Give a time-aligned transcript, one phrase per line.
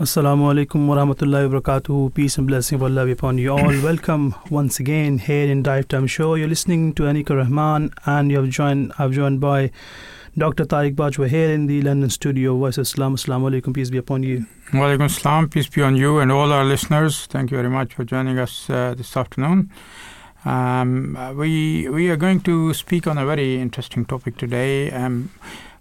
[0.00, 2.12] Assalamu alaikum wa rahmatullahi wa barakatuh.
[2.12, 3.80] Peace and blessing of Allah be upon you all.
[3.84, 6.34] Welcome once again here in Drive Time Show.
[6.34, 9.70] You're listening to Anika Rahman and you have joined I've joined by
[10.36, 10.64] Dr.
[10.64, 12.58] Tariq Bajwa here in the London studio.
[12.58, 13.14] Voice of Islam.
[13.14, 13.72] Assalamu alaikum.
[13.72, 14.46] Peace be upon you.
[14.72, 15.48] Wa alaikum salam.
[15.48, 17.26] Peace be on you and all our listeners.
[17.26, 19.70] Thank you very much for joining us uh, this afternoon.
[20.44, 24.90] Um, we we are going to speak on a very interesting topic today.
[24.90, 25.30] Um,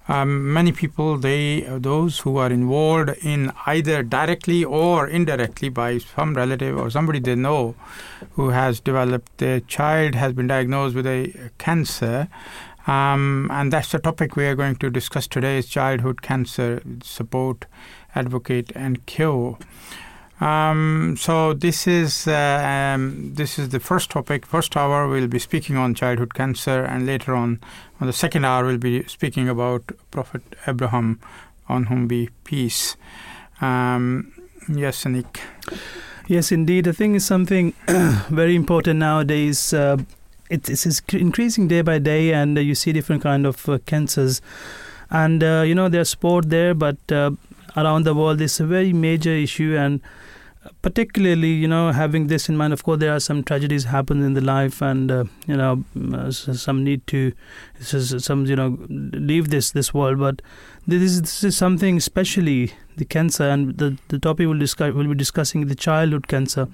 [0.07, 6.33] um, many people, they those who are involved in either directly or indirectly by some
[6.33, 7.75] relative or somebody they know
[8.33, 12.27] who has developed their child has been diagnosed with a cancer.
[12.85, 17.65] Um, and that's the topic we are going to discuss today is childhood cancer support,
[18.13, 19.57] advocate, and cure.
[20.41, 24.45] Um, so this is uh, um, this is the first topic.
[24.45, 27.61] First hour we'll be speaking on childhood cancer, and later on,
[28.03, 31.21] on the second hour we'll be speaking about Prophet Abraham,
[31.69, 32.97] on whom be peace.
[33.61, 34.33] Um,
[34.67, 35.39] yes, Anik.
[36.27, 36.85] Yes, indeed.
[36.85, 37.73] I think it's something
[38.29, 39.73] very important nowadays.
[39.73, 39.95] Uh,
[40.49, 44.41] it, it's increasing day by day, and uh, you see different kind of uh, cancers.
[45.09, 47.31] And uh, you know there's sport there, but uh,
[47.77, 50.01] around the world, it's a very major issue, and
[50.81, 54.33] particularly you know having this in mind of course there are some tragedies happen in
[54.33, 55.83] the life and uh, you know
[56.13, 57.33] uh, some need to
[57.79, 60.19] some you know leave this this world.
[60.19, 60.41] But
[60.87, 65.07] this is this is something especially the cancer and the the topic we'll discuss we'll
[65.07, 66.67] be discussing the childhood cancer.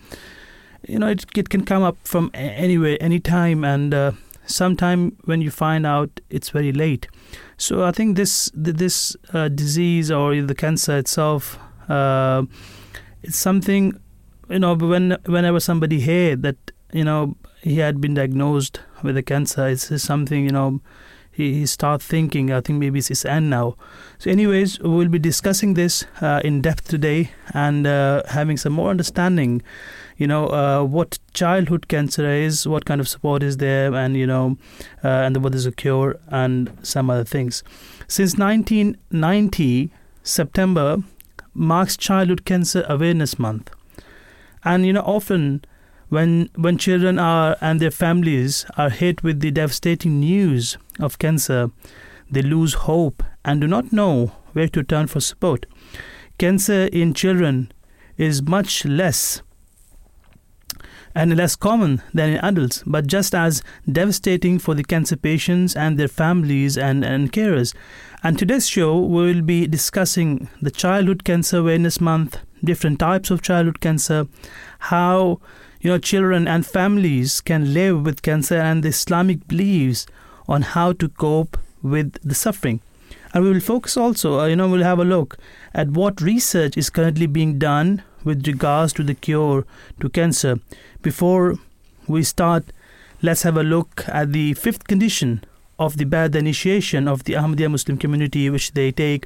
[0.88, 4.12] You know it, it can come up from anywhere anytime and uh,
[4.46, 7.08] sometime when you find out it's very late.
[7.58, 12.44] So i think this this uh, disease or the cancer itself uh,
[13.24, 14.00] it's something
[14.50, 19.24] you know when whenever somebody heard that you know he had been diagnosed with a
[19.24, 20.82] cancer it's something you know
[21.40, 22.52] he, he start thinking.
[22.52, 23.76] I think maybe it's his end now.
[24.18, 28.90] So anyways we'll be discussing this uh, in depth today and uh, having some more
[28.90, 29.62] understanding
[30.18, 34.28] you know uh, what childhood cancer is what kind of support is there and you
[34.28, 34.58] know
[35.04, 37.64] uh, and what is a cure and some other things.
[38.08, 40.98] Since 1990 september
[41.54, 43.72] marks Childhood Cancer Awareness Month.
[44.64, 45.64] And you know, often
[46.10, 51.72] when when children are and their families are hit with the devastating news of cancer,
[52.30, 55.66] they lose hope and do not know where to turn for support.
[56.38, 57.72] Cancer in children
[58.18, 59.42] is much less
[61.16, 65.98] and less common than in adults, but just as devastating for the cancer patients and
[65.98, 67.74] their families and, and carers.
[68.24, 73.42] And today's show we will be discussing the Childhood Cancer Awareness Month, different types of
[73.42, 74.28] childhood cancer,
[74.80, 75.40] how
[75.82, 80.06] you know children and families can live with cancer and the Islamic beliefs
[80.48, 82.82] on how to cope with the suffering.
[83.34, 85.38] And we will focus also, uh, you know, we'll have a look
[85.74, 89.66] at what research is currently being done with regards to the cure
[90.00, 90.60] to cancer.
[91.02, 91.56] Before
[92.08, 92.66] we start,
[93.22, 95.44] let's have a look at the fifth condition
[95.80, 99.26] of the Bai'at initiation of the Ahmadiyya Muslim community, which they take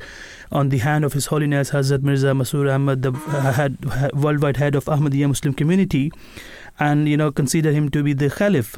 [0.52, 4.86] on the hand of His Holiness Hazrat Mirza Masroor Ahmad, the head, worldwide head of
[4.86, 6.12] Ahmadiyya Muslim community,
[6.80, 8.78] and you know consider him to be the Caliph.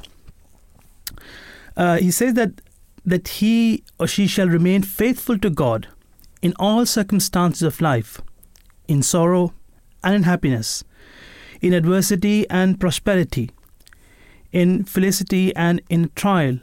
[1.75, 2.61] Uh, he says that
[3.05, 5.87] that he or she shall remain faithful to God
[6.41, 8.21] in all circumstances of life,
[8.87, 9.53] in sorrow
[10.05, 10.85] and in happiness,
[11.61, 13.49] in adversity and prosperity,
[14.51, 16.59] in felicity and in trial,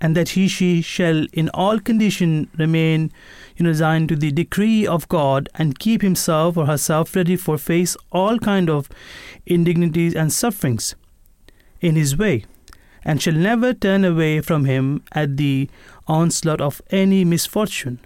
[0.00, 3.12] and that he she shall in all condition remain
[3.60, 8.38] resigned to the decree of God and keep himself or herself ready for face all
[8.38, 8.88] kind of
[9.46, 10.94] indignities and sufferings
[11.80, 12.44] in his way
[13.04, 15.68] and shall never turn away from him at the
[16.06, 17.98] onslaught of any misfortune.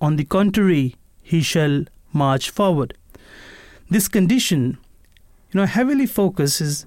[0.00, 2.94] On the contrary he shall march forward
[3.94, 4.76] this condition,
[5.52, 6.84] you know, heavily focuses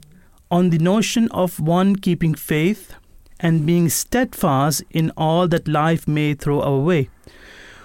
[0.51, 2.95] on the notion of one keeping faith
[3.39, 7.09] and being steadfast in all that life may throw our way.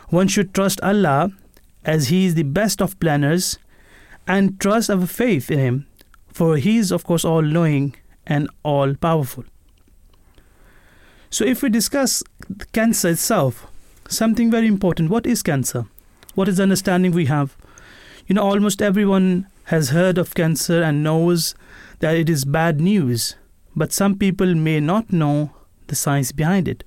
[0.09, 1.31] One should trust Allah
[1.85, 3.61] as He is the best of planners
[4.27, 5.87] and trust our faith in Him,
[6.33, 7.95] for He is, of course, all knowing
[8.27, 9.45] and all powerful.
[11.31, 12.25] So, if we discuss
[12.73, 13.69] cancer itself,
[14.09, 15.87] something very important what is cancer?
[16.35, 17.57] What is the understanding we have?
[18.27, 21.55] You know, almost everyone has heard of cancer and knows
[21.99, 23.37] that it is bad news,
[23.75, 25.51] but some people may not know
[25.89, 26.85] the science behind it.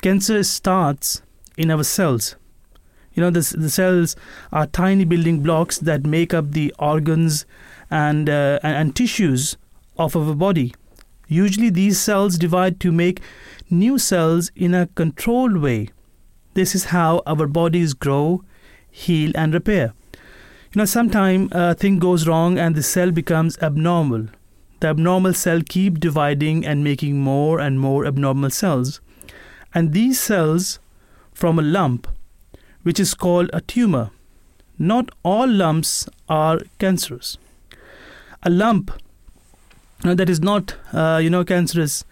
[0.00, 1.22] Cancer starts
[1.56, 2.36] in our cells.
[3.14, 4.16] You know, the, the cells
[4.52, 7.46] are tiny building blocks that make up the organs
[7.90, 9.56] and, uh, and, and tissues
[9.98, 10.74] of our body.
[11.28, 13.20] Usually, these cells divide to make
[13.70, 15.90] new cells in a controlled way.
[16.54, 18.42] This is how our bodies grow,
[18.90, 19.94] heal, and repair.
[20.74, 24.26] You know, sometime uh, thing goes wrong and the cell becomes abnormal.
[24.80, 29.00] The abnormal cell keep dividing and making more and more abnormal cells.
[29.72, 30.80] And these cells
[31.32, 32.08] from a lump,
[32.82, 34.10] which is called a tumor.
[34.76, 37.38] Not all lumps are cancerous.
[38.42, 38.90] A lump
[40.00, 42.04] that is not, uh, you know, cancerous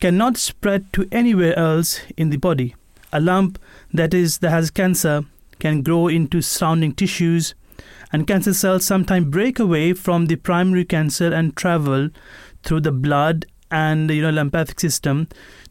[0.00, 2.74] cannot spread to anywhere else in the body.
[3.12, 3.58] A lump
[3.92, 5.26] that is that has cancer
[5.58, 7.54] can grow into surrounding tissues,
[8.12, 12.10] and cancer cells sometimes break away from the primary cancer and travel
[12.62, 15.26] through the blood and you know lymphatic system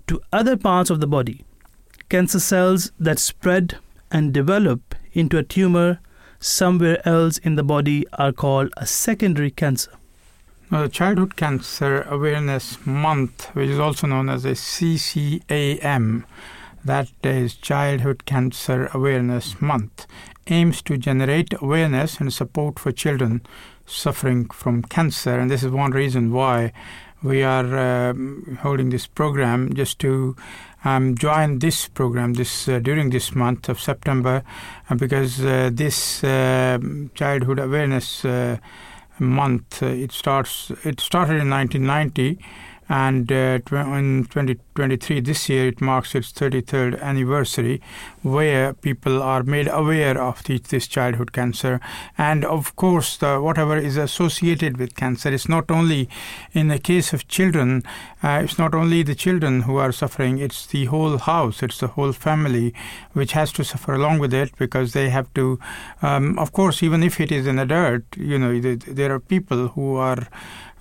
[0.07, 1.45] to other parts of the body.
[2.09, 3.77] Cancer cells that spread
[4.11, 5.99] and develop into a tumor
[6.39, 9.91] somewhere else in the body are called a secondary cancer.
[10.71, 16.23] Now, the Childhood Cancer Awareness Month, which is also known as a CCAM,
[16.83, 20.07] that is Childhood Cancer Awareness Month,
[20.51, 23.41] aims to generate awareness and support for children
[23.85, 25.39] suffering from cancer.
[25.39, 26.73] And this is one reason why
[27.23, 30.35] we are um, holding this program just to
[30.83, 34.43] um, join this program this uh, during this month of September
[34.89, 36.79] uh, because uh, this uh,
[37.13, 38.25] childhood awareness
[39.21, 39.83] month.
[39.83, 40.71] It starts.
[40.83, 42.39] It started in 1990,
[42.91, 47.81] and uh, in 2023, this year, it marks its 33rd anniversary,
[48.21, 51.79] where people are made aware of the, this childhood cancer,
[52.17, 55.31] and of course, the, whatever is associated with cancer.
[55.31, 56.09] It's not only
[56.51, 57.83] in the case of children.
[58.21, 60.39] Uh, it's not only the children who are suffering.
[60.39, 61.63] It's the whole house.
[61.63, 62.73] It's the whole family
[63.13, 65.57] which has to suffer along with it because they have to.
[66.01, 69.95] Um, of course, even if it is an adult, you know, there are people who
[69.95, 70.27] are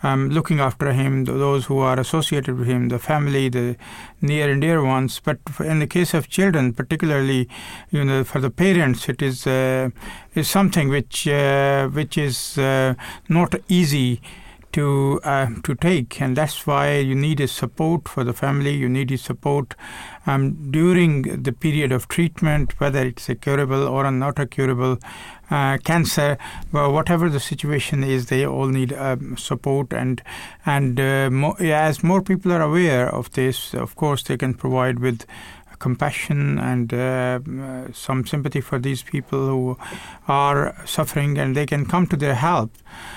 [0.02, 3.76] um, looking after him, those who are associated with him, the family, the
[4.20, 5.20] near and dear ones.
[5.22, 7.48] But in the case of children, particularly,
[7.90, 9.90] you know, for the parents, it is uh,
[10.34, 12.94] is something which uh, which is uh,
[13.28, 14.20] not easy
[14.72, 18.72] to uh, to take, and that's why you need a support for the family.
[18.74, 19.74] You need a support
[20.26, 24.98] um, during the period of treatment, whether it's a curable or a not a curable
[25.50, 26.38] uh, cancer,
[26.72, 29.92] well, whatever the situation is, they all need um, support.
[29.92, 30.22] And
[30.64, 35.00] and uh, more, as more people are aware of this, of course, they can provide
[35.00, 35.26] with
[35.80, 37.40] compassion and uh,
[37.92, 39.78] some sympathy for these people who
[40.28, 42.70] are suffering, and they can come to their help.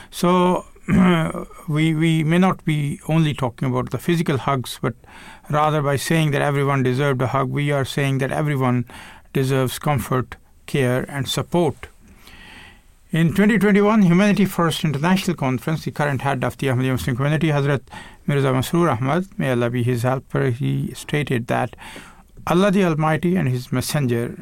[0.10, 0.66] So
[1.68, 4.96] we we may not be only talking about the physical hugs, but
[5.50, 8.86] rather by saying that everyone deserved a hug, we are saying that everyone
[9.34, 10.36] deserves comfort,
[10.66, 11.88] care, and support.
[13.14, 17.82] In 2021 Humanity First International Conference, the current head of the Ahmadiyya Muslim community, Hazrat
[18.26, 21.76] Mirza Masroor Ahmad, may Allah be his helper, he stated that
[22.48, 24.36] Allah the Almighty and His Messenger,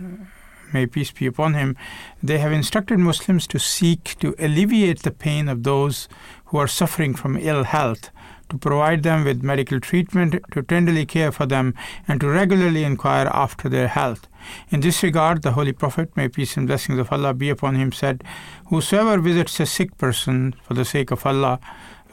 [0.71, 1.75] may peace be upon him,
[2.23, 6.07] they have instructed Muslims to seek to alleviate the pain of those
[6.45, 8.09] who are suffering from ill health,
[8.47, 11.73] to provide them with medical treatment, to tenderly care for them,
[12.07, 14.27] and to regularly inquire after their health.
[14.69, 17.91] In this regard, the Holy Prophet, may peace and blessings of Allah be upon him,
[17.91, 18.23] said,
[18.67, 21.59] Whosoever visits a sick person for the sake of Allah,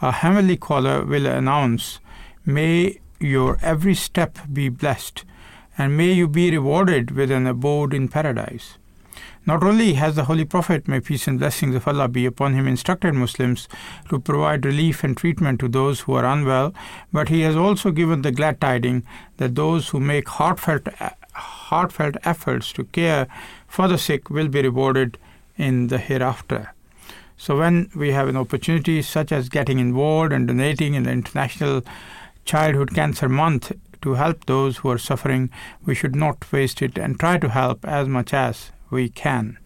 [0.01, 2.01] a heavenly caller will announce,
[2.45, 5.25] May your every step be blessed,
[5.77, 8.79] and may you be rewarded with an abode in paradise.
[9.47, 12.69] Not only has the Holy Prophet, may peace and blessings of Allah be upon him,
[12.69, 13.67] instructed Muslims
[14.11, 16.75] to provide relief and treatment to those who are unwell,
[17.13, 19.05] but he has also given the glad tidings
[19.39, 20.89] that those who make heartfelt,
[21.39, 23.27] heartfelt efforts to care
[23.67, 25.19] for the sick will be rewarded
[25.57, 26.73] in the hereafter.
[27.37, 31.85] So, when we have an opportunity such as getting involved and donating in the International
[32.45, 35.51] Childhood Cancer Month to help those who are suffering,
[35.87, 39.59] we should not waste it and try to help as much as we can.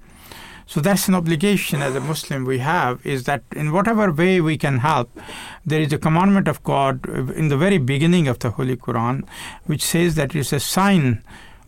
[0.67, 4.57] So that's an obligation as a Muslim we have is that in whatever way we
[4.57, 5.11] can help,
[5.67, 9.25] there is a commandment of God in the very beginning of the Holy Quran,
[9.67, 11.23] which says that it's a sign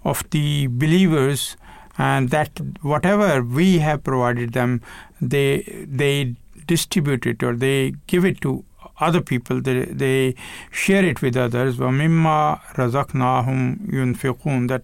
[0.05, 1.57] of the believers
[1.97, 4.81] and that whatever we have provided them
[5.21, 6.35] they they
[6.67, 8.65] distribute it or they give it to
[9.01, 10.35] other people they, they
[10.71, 11.77] share it with others.
[11.79, 14.83] وَمِمَّا رَزَقْنَاهُمْ يُنْفِقُونَ that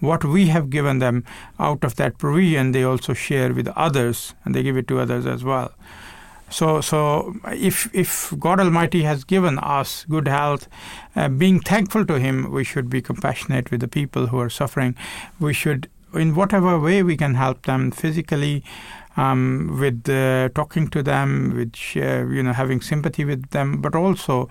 [0.00, 1.24] what we have given them
[1.58, 5.26] out of that provision they also share with others and they give it to others
[5.26, 5.72] as well.
[6.52, 10.68] So, so if if God Almighty has given us good health,
[11.16, 14.94] uh, being thankful to Him, we should be compassionate with the people who are suffering.
[15.40, 18.62] We should, in whatever way we can help them physically,
[19.16, 23.94] um, with uh, talking to them, with uh, you know having sympathy with them, but
[23.94, 24.48] also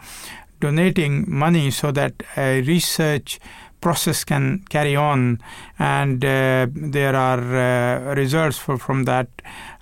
[0.59, 3.39] donating money so that a research
[3.81, 5.39] process can carry on,
[5.79, 9.27] and uh, there are uh, results for, from that.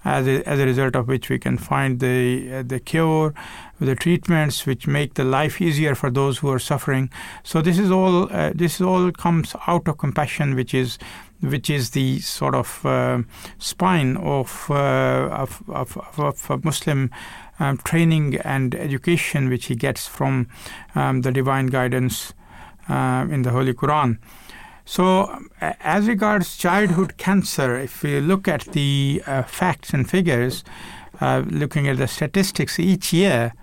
[0.09, 3.33] As a, as a result of which we can find the uh, the cure,
[3.79, 7.09] the treatments which make the life easier for those who are suffering.
[7.43, 10.97] So this is all uh, this all comes out of compassion, which is
[11.41, 13.19] which is the sort of uh,
[13.59, 17.09] spine of, uh, of, of, of, Muslim
[17.59, 20.49] um, training and education which he gets from
[20.95, 22.33] um, the divine guidance
[22.89, 24.17] uh, in the Holy Quran.
[24.89, 30.63] So, as regards childhood cancer, if we look at the uh, facts and figures,
[31.21, 33.53] uh, looking at the statistics each year,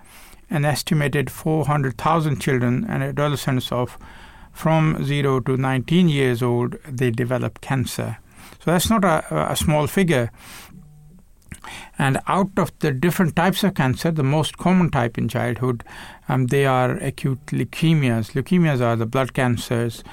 [0.49, 3.97] an estimated 400,000 children and adolescents of
[4.53, 8.19] from 0 to 19 years old they develop cancer.
[8.63, 10.31] So that's not a, a small figure.
[11.97, 15.83] And out of the different types of cancer, the most common type in childhood,
[16.29, 18.31] um, they are acute leukemias.
[18.31, 20.03] Leukemias are the blood cancers,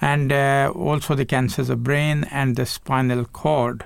[0.00, 3.84] and uh, also the cancers of brain and the spinal cord.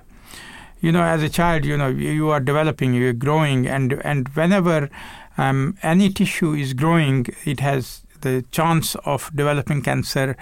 [0.80, 4.28] You know, as a child, you know you are developing, you are growing, and and
[4.28, 4.88] whenever
[5.36, 10.36] um, any tissue is growing, it has the chance of developing cancer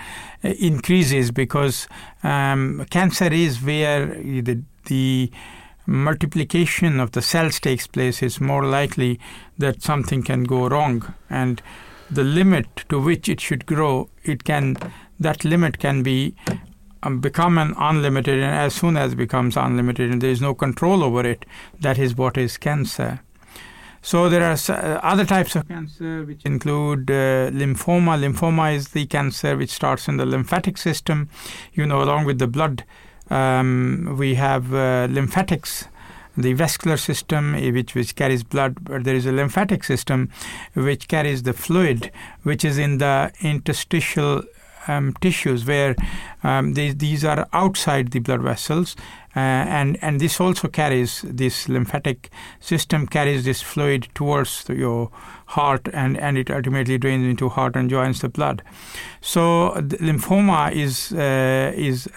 [0.45, 1.89] uh, increases because
[2.23, 5.31] um, cancer is where the the
[5.87, 9.21] multiplication of the cells takes place, it's more likely
[9.59, 11.15] that something can go wrong.
[11.31, 11.63] And
[12.11, 14.77] the limit to which it should grow, it can
[15.19, 16.35] that limit can be
[17.03, 20.55] um, become an unlimited, and as soon as it becomes unlimited, and there is no
[20.55, 21.47] control over it,
[21.81, 23.21] that is what is cancer.
[24.03, 28.17] So there are uh, other types of cancer which include uh, lymphoma.
[28.17, 31.29] Lymphoma is the cancer which starts in the lymphatic system,
[31.73, 32.85] you know, along with the blood
[33.31, 35.89] um, we have uh, lymphatics,
[36.37, 40.31] the vascular system eh, which which carries blood, but there is a lymphatic system
[40.75, 42.11] which carries the fluid,
[42.43, 44.43] which is in the interstitial
[44.89, 45.97] um, tissues where
[46.43, 48.97] um, they, these are outside the blood vessels
[49.35, 52.31] uh, and and this also carries this lymphatic
[52.61, 55.11] system carries this fluid towards your
[55.47, 58.63] heart and and it ultimately drains into heart and joins the blood.
[59.21, 62.09] So lymphoma is uh, is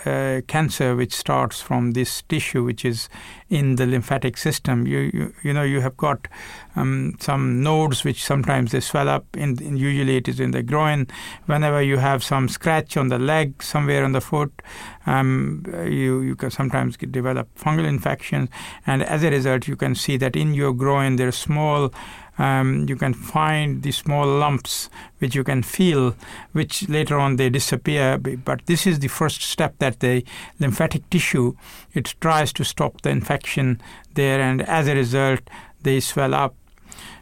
[0.48, 3.10] cancer which starts from this tissue which is
[3.50, 4.88] in the lymphatic system.
[4.88, 6.28] You you, you know you have got
[6.76, 10.64] um, some nodes which sometimes they swell up in, in, usually it is in the
[10.64, 11.08] groin.
[11.46, 14.62] Whenever you have some scratch on the leg somewhere on the foot
[15.10, 18.50] um, you you can sometimes develop fungal infections,
[18.86, 21.92] and as a result, you can see that in your groin there are small.
[22.39, 26.15] Um, you can find the small lumps which you can feel,
[26.53, 28.17] which later on they disappear.
[28.17, 30.24] But this is the first step that the
[30.60, 31.53] lymphatic tissue
[31.93, 33.81] it tries to stop the infection
[34.15, 35.41] there, and as a result,
[35.84, 36.55] they swell up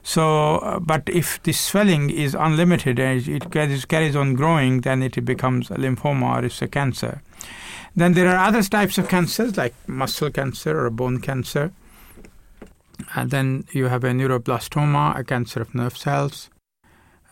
[0.07, 5.03] so, uh, but if the swelling is unlimited and it carries, carries on growing, then
[5.03, 7.21] it becomes a lymphoma or it's a cancer.
[7.93, 11.73] Then there are other types of cancers like muscle cancer or bone cancer.
[13.15, 16.49] And then you have a neuroblastoma, a cancer of nerve cells.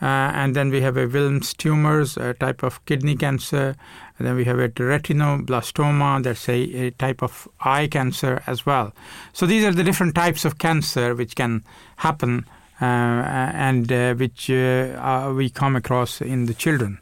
[0.01, 3.75] Uh, and then we have a Wilms tumors, a type of kidney cancer.
[4.17, 8.93] And then we have a retinoblastoma, that's a, a type of eye cancer as well.
[9.33, 11.63] So these are the different types of cancer which can
[11.97, 12.45] happen
[12.81, 16.99] uh, and uh, which uh, we come across in the children.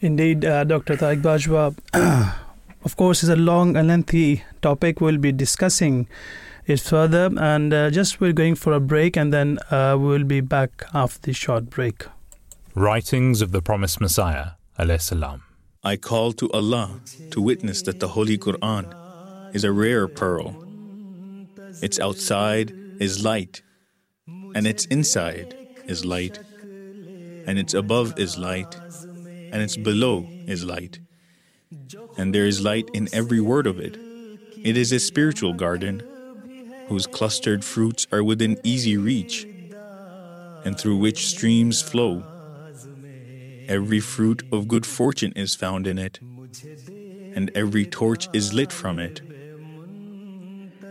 [0.00, 0.96] Indeed, uh, Dr.
[0.96, 1.74] Tariq Bajwa.
[2.84, 5.00] of course, it's a long and lengthy topic.
[5.00, 6.06] We'll be discussing
[6.68, 7.30] it further.
[7.38, 11.20] And uh, just we're going for a break, and then uh, we'll be back after
[11.20, 12.06] the short break.
[12.74, 14.50] Writings of the Promised Messiah,
[14.98, 15.42] salam.
[15.82, 18.86] I call to Allah to witness that the Holy Quran
[19.54, 20.54] is a rare pearl.
[21.82, 23.62] Its outside is light,
[24.26, 25.56] and its inside
[25.86, 26.38] is light,
[27.46, 28.76] and its above is light,
[29.52, 31.00] and its below is light
[32.16, 33.96] and there is light in every word of it.
[34.62, 36.02] It is a spiritual garden
[36.88, 39.46] whose clustered fruits are within easy reach
[40.64, 42.22] and through which streams flow.
[43.68, 46.20] Every fruit of good fortune is found in it,
[47.34, 49.20] and every torch is lit from it.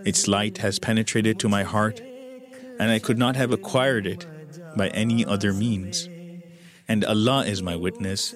[0.06, 2.00] Its light has penetrated to my heart,
[2.80, 4.26] and I could not have acquired it
[4.78, 6.08] by any other means.
[6.88, 8.34] And Allah is my witness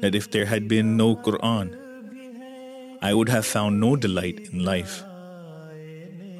[0.00, 1.78] that if there had been no Quran,
[3.00, 5.02] I would have found no delight in life.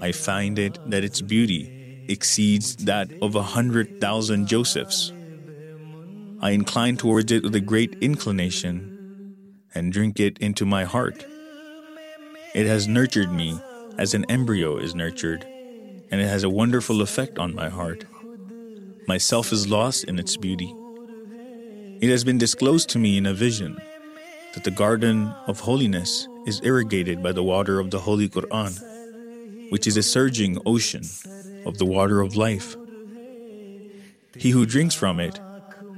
[0.03, 5.13] I find it that its beauty exceeds that of a hundred thousand Josephs.
[6.41, 9.37] I incline towards it with a great inclination
[9.77, 11.25] and drink it into my heart.
[12.53, 13.61] It has nurtured me
[13.97, 15.45] as an embryo is nurtured,
[16.11, 18.05] and it has a wonderful effect on my heart.
[19.07, 20.75] Myself is lost in its beauty.
[22.01, 23.81] It has been disclosed to me in a vision
[24.55, 28.92] that the garden of holiness is irrigated by the water of the Holy Quran.
[29.73, 31.01] Which is a surging ocean
[31.65, 32.77] of the water of life.
[34.37, 35.41] He who drinks from it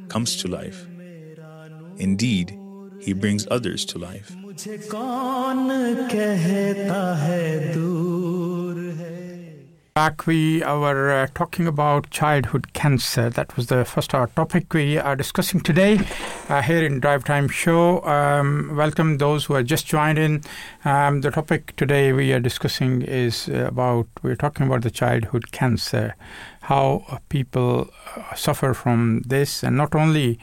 [0.06, 0.86] comes to life.
[1.96, 2.56] Indeed,
[3.00, 4.30] he brings others to life.
[9.94, 13.30] Back, we were talking about childhood cancer.
[13.30, 16.00] That was the first topic we are discussing today
[16.48, 18.04] uh, here in Drive Time Show.
[18.04, 20.42] Um, welcome those who are just joined in.
[20.84, 26.16] Um, the topic today we are discussing is about we're talking about the childhood cancer,
[26.62, 30.40] how people uh, suffer from this, and not only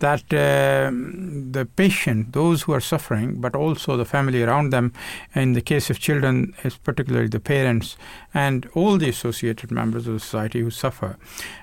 [0.00, 4.92] that uh, the patient, those who are suffering, but also the family around them,
[5.34, 7.96] in the case of children, is particularly the parents
[8.34, 11.16] and all the associated members of the society who suffer.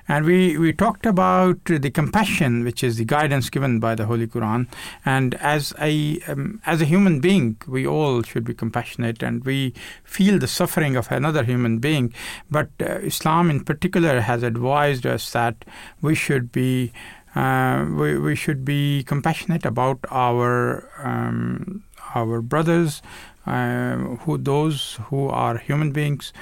[0.08, 4.26] And we, we talked about the compassion, which is the guidance given by the Holy
[4.26, 4.66] Quran.
[5.04, 9.74] And as a um, as a human being, we all should be compassionate, and we
[10.04, 12.12] feel the suffering of another human being.
[12.50, 15.64] But uh, Islam, in particular, has advised us that
[16.00, 16.92] we should be
[17.36, 23.02] uh, we, we should be compassionate about our um, our brothers,
[23.46, 26.32] uh, who those who are human beings,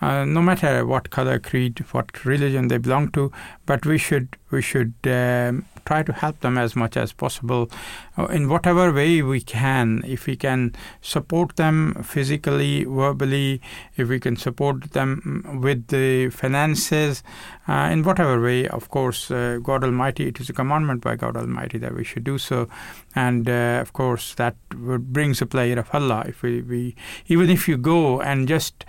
[0.00, 3.30] uh, no matter what color, creed, what religion they belong to.
[3.64, 7.70] But we should we should um, try to help them as much as possible
[8.18, 10.02] uh, in whatever way we can.
[10.06, 13.60] If we can support them physically, verbally,
[13.96, 17.22] if we can support them with the finances,
[17.68, 21.36] uh, in whatever way, of course, uh, God Almighty, it is a commandment by God
[21.36, 22.68] Almighty that we should do so.
[23.14, 26.24] And uh, of course, that brings a pleasure of Allah.
[26.26, 26.96] If we, we,
[27.28, 28.84] even if you go and just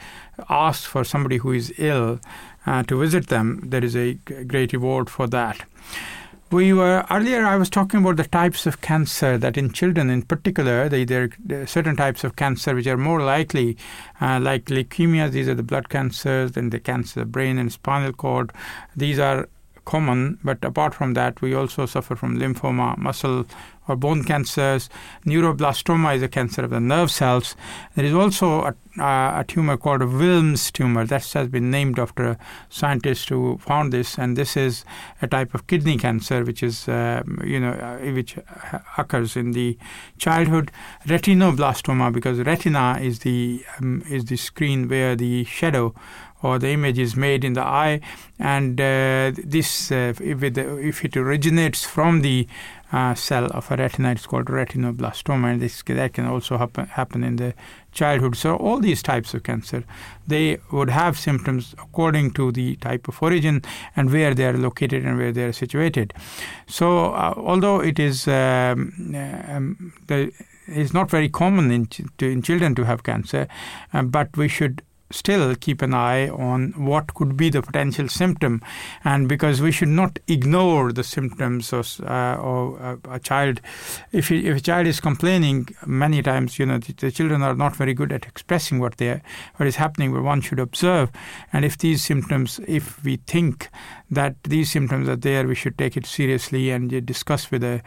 [0.49, 2.19] ask for somebody who is ill
[2.65, 4.13] uh, to visit them, there is a
[4.47, 5.63] great reward for that.
[6.51, 7.45] We were earlier.
[7.45, 11.29] I was talking about the types of cancer that in children, in particular, they, there
[11.49, 13.77] are certain types of cancer which are more likely,
[14.19, 15.31] uh, like leukemia.
[15.31, 18.51] These are the blood cancers, and the cancer of the brain and spinal cord.
[18.97, 19.47] These are
[19.85, 23.45] common, but apart from that, we also suffer from lymphoma, muscle
[23.87, 24.89] or bone cancers.
[25.25, 27.55] Neuroblastoma is a cancer of the nerve cells.
[27.95, 31.97] There is also a, uh, a tumor called a Wilms tumor that has been named
[31.97, 32.37] after a
[32.69, 34.85] scientist who found this, and this is
[35.21, 38.37] a type of kidney cancer which is uh, you know uh, which
[38.97, 39.77] occurs in the
[40.17, 40.71] childhood.
[41.05, 45.93] Retinoblastoma because retina is the um, is the screen where the shadow
[46.43, 48.01] or the image is made in the eye,
[48.39, 52.47] and uh, this uh, if, it, if it originates from the
[52.91, 54.11] uh, cell of a retina.
[54.11, 57.53] It's called retinoblastoma, and this that can also happen happen in the
[57.91, 58.35] childhood.
[58.35, 59.83] So all these types of cancer,
[60.27, 63.63] they would have symptoms according to the type of origin
[63.95, 66.13] and where they are located and where they are situated.
[66.67, 69.13] So uh, although it is um,
[69.47, 70.31] um, the,
[70.67, 73.47] it's not very common in, to, in children to have cancer,
[73.93, 78.61] uh, but we should still keep an eye on what could be the potential symptom,
[79.03, 83.61] and because we should not ignore the symptoms of, uh, of a child.
[84.11, 87.75] If, if a child is complaining, many times you know the, the, children are not
[87.75, 89.21] very good at expressing what they
[89.57, 90.13] what is happening.
[90.13, 91.11] But one should observe,
[91.53, 93.69] and if these symptoms, if we think
[94.09, 97.81] that these symptoms are there, we should take it seriously and discuss with a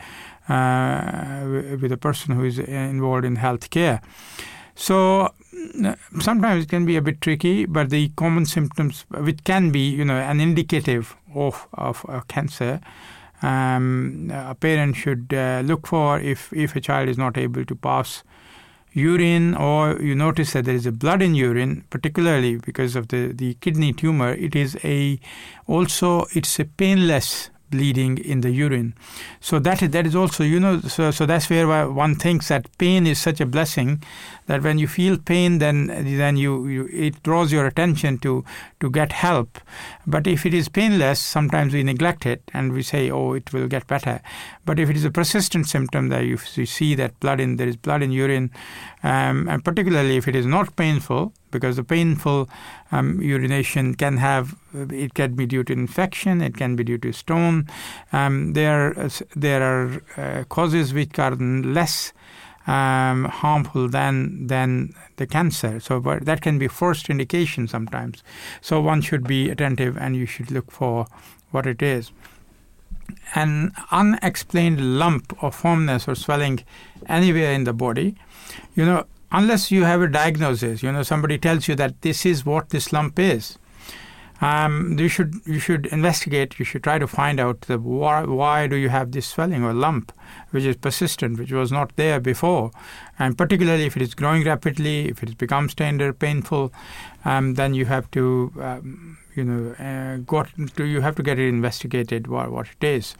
[0.48, 4.00] uh, with a person who is involved in health care.
[4.74, 9.20] So mm, uh, sometimes it can be a bit tricky, but the common symptoms, uh,
[9.22, 12.80] which can be, you know, an indicative of of a cancer,
[13.42, 17.74] um, a parent should uh, look for if if a child is not able to
[17.74, 18.22] pass
[18.94, 23.32] urine or you notice that there is a blood in urine particularly because of the,
[23.32, 25.18] the kidney tumor it is a
[25.66, 28.94] also it's a painless bleeding in the urine.
[29.40, 32.66] So that is, that is also, you know, so, so that's where one thinks that
[32.78, 34.02] pain is such a blessing
[34.46, 35.86] that when you feel pain, then
[36.18, 38.44] then you, you it draws your attention to
[38.80, 39.58] to get help.
[40.06, 43.68] But if it is painless, sometimes we neglect it and we say, oh, it will
[43.68, 44.20] get better.
[44.66, 47.68] But if it is a persistent symptom that you, you see that blood in there
[47.68, 48.50] is blood in urine,
[49.02, 52.48] um, and particularly if it is not painful, because the painful
[52.92, 57.12] um, urination can have it can be due to infection, it can be due to
[57.12, 57.66] stone.
[58.12, 62.12] Um, there there are uh, causes which are less
[62.66, 65.80] um, harmful than than the cancer.
[65.80, 68.22] So that can be first indication sometimes.
[68.60, 71.06] So one should be attentive and you should look for
[71.50, 72.12] what it is.
[73.34, 76.64] An unexplained lump or firmness or swelling
[77.06, 78.16] anywhere in the body,
[78.74, 79.04] you know,
[79.40, 82.92] unless you have a diagnosis, you know, somebody tells you that this is what this
[82.92, 83.58] lump is.
[84.40, 86.58] um, you should you should investigate.
[86.58, 89.72] You should try to find out the why, why do you have this swelling or
[89.72, 90.12] lump,
[90.50, 92.70] which is persistent, which was not there before,
[93.18, 96.72] and particularly if it is growing rapidly, if it becomes tender, painful,
[97.24, 101.38] um, then you have to um, you know uh, got to, you have to get
[101.38, 103.14] it investigated what what it is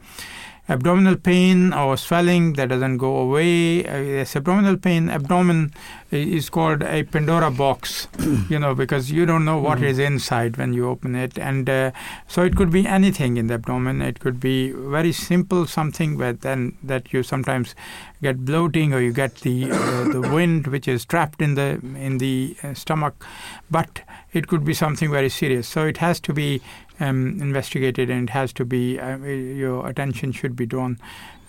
[0.68, 3.87] abdominal pain or swelling that doesn't go away.
[3.87, 5.72] Uh, yes, abdominal pain, abdomen
[6.11, 8.09] is called a Pandora box,
[8.48, 9.85] you know, because you don't know what Mm.
[9.90, 11.38] is inside when you open it.
[11.38, 11.90] And uh,
[12.29, 14.00] so it could be anything in the abdomen.
[14.00, 17.74] It could be very simple something, but then that you sometimes
[18.22, 22.18] get bloating or you get the uh, the wind which is trapped in the in
[22.18, 23.27] the uh, stomach.
[23.70, 24.00] But
[24.33, 25.68] it could be something very serious.
[25.68, 26.62] So it has to be
[27.01, 30.99] um, investigated and it has to be uh, your attention should be drawn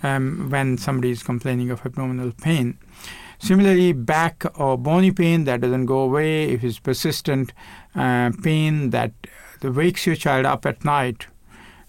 [0.03, 2.77] um, when somebody is complaining of abdominal pain.
[3.39, 7.53] Similarly, back or bony pain that doesn't go away if it's persistent
[7.95, 9.11] uh, pain that
[9.61, 11.27] that wakes your child up at night.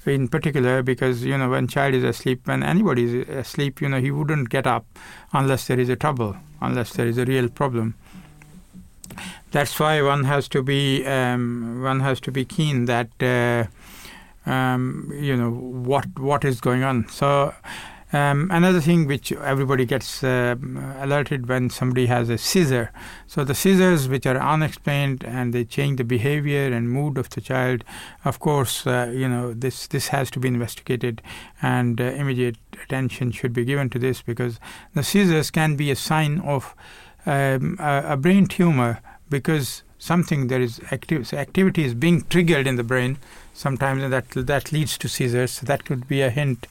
[0.04, 4.00] In particular, because you know when child is asleep, when anybody is asleep, you know
[4.00, 4.86] he wouldn't get up
[5.32, 7.96] unless there is a trouble, unless there is a real problem
[9.56, 13.64] that's why one has to be um, one has to be keen that uh,
[14.50, 17.08] um, you know what what is going on.
[17.08, 17.54] So
[18.12, 20.56] um, another thing which everybody gets uh,
[21.00, 22.92] alerted when somebody has a seizure.
[23.26, 27.40] So the seizures which are unexplained and they change the behavior and mood of the
[27.40, 27.82] child.
[28.26, 31.22] Of course, uh, you know this this has to be investigated
[31.62, 34.60] and uh, immediate attention should be given to this because
[34.92, 36.74] the seizures can be a sign of
[37.24, 42.66] um, a, a brain tumor because something there is active so activity is being triggered
[42.66, 43.16] in the brain
[43.54, 45.52] sometimes and that that leads to seizures.
[45.52, 46.66] So that could be a hint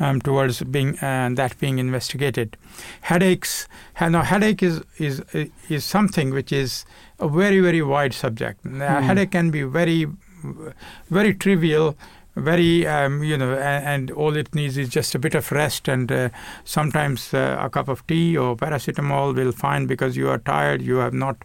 [0.00, 2.56] um, towards being uh, that being investigated.
[3.02, 3.68] Headaches.
[4.00, 5.22] Now headache is is
[5.68, 6.84] is something which is
[7.20, 8.60] a very very wide subject.
[8.62, 8.80] Hmm.
[8.80, 10.06] headache can be very
[11.10, 11.96] very trivial
[12.36, 15.88] very um, you know and, and all it needs is just a bit of rest
[15.88, 16.28] and uh,
[16.64, 20.96] sometimes uh, a cup of tea or paracetamol will find because you are tired you
[20.96, 21.36] have not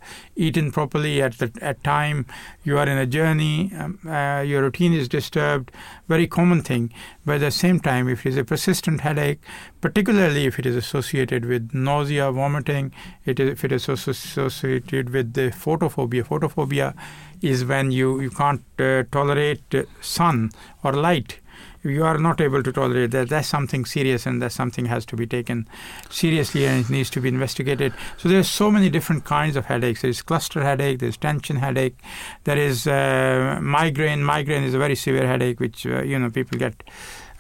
[0.47, 2.25] eaten properly at the at time.
[2.63, 5.71] You are in a journey um, uh, your routine is disturbed.
[6.07, 6.91] Very common thing.
[7.25, 9.41] But at the same time if it is a persistent headache
[9.81, 12.91] particularly if it is associated with nausea vomiting
[13.25, 16.93] it is, if it is associated with the photophobia photophobia
[17.41, 20.51] is when you, you can't uh, tolerate sun
[20.83, 21.39] or light.
[21.81, 25.05] If you are not able to tolerate that, that's something serious and that something has
[25.05, 25.67] to be taken
[26.09, 27.93] seriously and it needs to be investigated.
[28.17, 30.01] So there's so many different kinds of headaches.
[30.01, 31.97] There's cluster headache, there's tension headache,
[32.43, 34.23] there is uh, migraine.
[34.23, 36.83] Migraine is a very severe headache which, uh, you know, people get,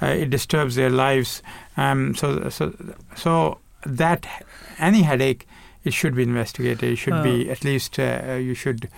[0.01, 1.43] uh, it disturbs their lives.
[1.75, 2.73] Um, so, so,
[3.15, 4.25] so that
[4.77, 5.47] any headache,
[5.83, 6.83] it should be investigated.
[6.83, 8.89] It should be at least, uh, you should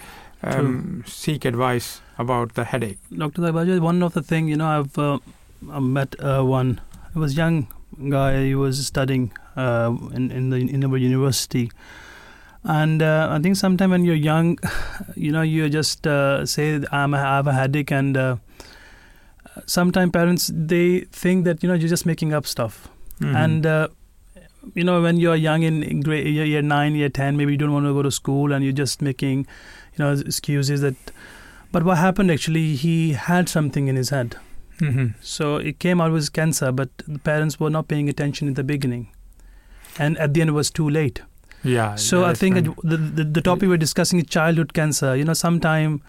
[0.43, 2.99] um, seek advice about the headache.
[3.23, 3.41] Dr.
[3.41, 5.19] Bajwa, one of the thing, you know, I've uh,
[5.79, 6.79] met uh, one,
[7.13, 7.67] he was young
[8.09, 11.69] guy, he was studying uh, in, in, the, in our university.
[12.63, 14.59] And uh, I think sometime when you're young,
[15.15, 18.35] you know, you just uh, say, I'm, I have a headache, and uh,
[19.65, 22.87] sometimes parents, they think that, you know, you're just making up stuff.
[23.19, 23.35] Mhm.
[23.35, 23.87] And uh,
[24.75, 27.73] you know, when you're young in, grade year, year nine, year ten, maybe you don't
[27.73, 29.47] want to go to school, and you're just making,
[29.95, 30.95] you know, excuses that.
[31.71, 32.75] But what happened actually?
[32.75, 34.35] He had something in his head,
[34.79, 35.13] Mhm.
[35.21, 36.71] so it came out was cancer.
[36.71, 39.07] But the parents were not paying attention in the beginning,
[39.97, 41.21] and at the end it was too late.
[41.63, 41.95] yeah.
[41.95, 45.15] So I think it- the, the the topic we're discussing is childhood cancer.
[45.15, 46.01] You know, sometime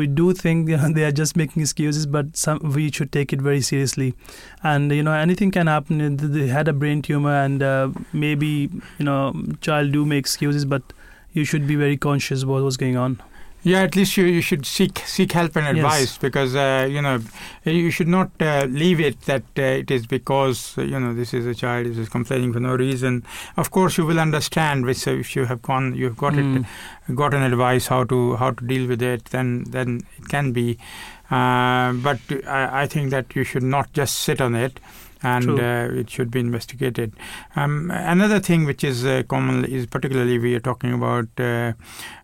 [0.00, 3.32] we do think you know, they are just making excuses, but some we should take
[3.38, 4.08] it very seriously.
[4.72, 6.16] And you know, anything can happen.
[6.38, 7.90] They had a brain tumor, and uh,
[8.26, 8.50] maybe
[8.98, 9.20] you know,
[9.70, 10.92] child do make excuses, but
[11.40, 13.20] you should be very conscious about what's going on.
[13.68, 15.74] Yeah, at least you, you should seek seek help and Yes.
[15.76, 17.14] advice because uh, you know
[17.64, 21.34] you should not uh, leave it that uh, it is because uh, you know this
[21.34, 23.24] is a child this is complaining for no reason.
[23.56, 26.60] Of course, you will understand which if you have gone you have got Mm.
[27.08, 30.78] it gotten advice how to how to deal with it then then it can be.
[31.28, 34.78] Uh, but I, I think that you should not just sit on it.
[35.22, 37.14] And uh, it should be investigated.
[37.56, 41.72] Um, another thing which is uh, common is particularly we are talking about uh,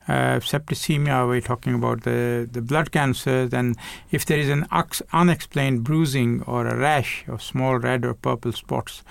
[0.08, 3.76] uh, septicemia, we're talking about the, the blood cancer, then
[4.10, 4.66] if there is an
[5.12, 9.02] unexplained bruising or a rash of small red or purple spots,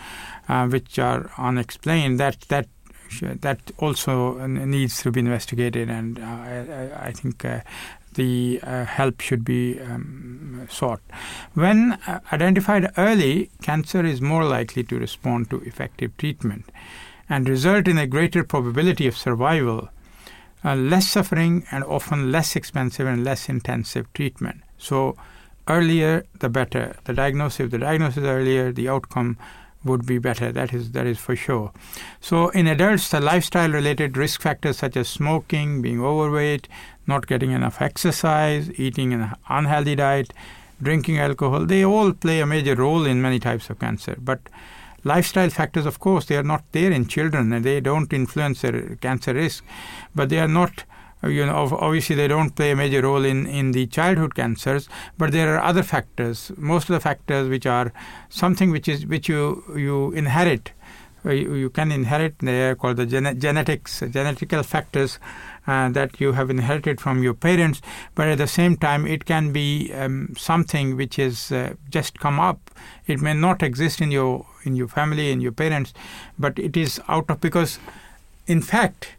[0.48, 2.68] uh, which are unexplained, that that
[3.42, 7.44] that also needs to be investigated, and uh, I, I- I think.
[8.14, 11.02] The uh, help should be um, sought.
[11.54, 16.66] When uh, identified early, cancer is more likely to respond to effective treatment
[17.30, 19.90] and result in a greater probability of survival
[20.64, 24.62] uh, less suffering and often less expensive and less intensive treatment.
[24.78, 25.16] So,
[25.68, 26.98] earlier the better.
[27.06, 29.38] The diagnosis, if the diagnosis earlier, the outcome
[29.84, 30.52] would be better.
[30.52, 31.72] That is that is for sure.
[32.20, 36.68] So in adults, the lifestyle-related risk factors such as smoking, being overweight,
[37.08, 40.34] not getting enough exercise, eating an unhealthy diet,
[40.82, 44.16] drinking alcohol, they all play a major role in many types of cancer.
[44.20, 44.40] But
[45.04, 48.96] lifestyle factors, of course, they are not there in children and they don't influence their
[49.02, 49.64] cancer risk,
[50.14, 50.84] but they are not
[51.24, 55.32] you know, obviously they don't play a major role in, in the childhood cancers, but
[55.32, 56.52] there are other factors.
[56.58, 57.94] Most of the factors which are
[58.30, 60.72] something which is which you you inherit,
[61.24, 62.40] uh, you, you can inherit.
[62.40, 65.20] They are called the gene- genetics, genetical factors
[65.68, 67.82] uh, that you have inherited from your parents.
[68.16, 72.40] But at the same time, it can be um, something which is uh, just come
[72.40, 72.72] up.
[73.06, 75.94] It may not exist in your in your family in your parents,
[76.40, 77.78] but it is out of because,
[78.48, 79.16] in fact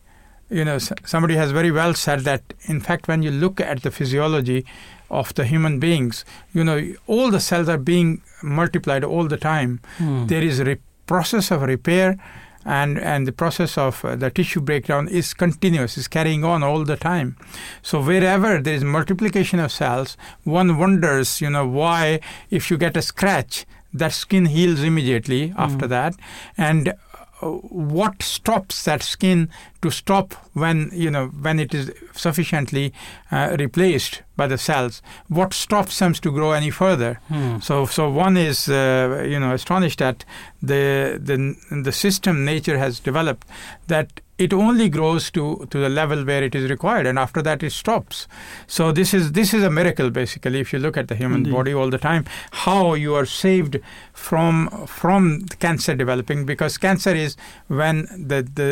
[0.53, 3.91] you know, somebody has very well said that, in fact, when you look at the
[3.91, 4.65] physiology
[5.11, 9.81] of the human beings, you know, all the cells are being multiplied all the time.
[9.99, 10.29] Mm.
[10.29, 12.17] There is a re- process of repair,
[12.65, 16.85] and and the process of uh, the tissue breakdown is continuous, is carrying on all
[16.85, 17.37] the time.
[17.83, 22.97] So wherever there is multiplication of cells, one wonders, you know, why if you get
[22.97, 25.55] a scratch, that skin heals immediately mm.
[25.59, 26.15] after that,
[26.57, 26.95] and
[27.43, 29.49] what stops that skin
[29.81, 32.93] to stop when you know when it is sufficiently
[33.31, 37.59] uh, replaced by the cells what stops them to grow any further hmm.
[37.59, 40.25] so so one is uh, you know astonished at
[40.63, 43.47] the the the system nature has developed
[43.89, 47.63] that it only grows to, to the level where it is required and after that
[47.63, 48.27] it stops
[48.67, 51.53] so this is this is a miracle basically if you look at the human Indeed.
[51.53, 52.25] body all the time
[52.67, 53.79] how you are saved
[54.13, 57.37] from from cancer developing because cancer is
[57.69, 58.03] when
[58.33, 58.69] the the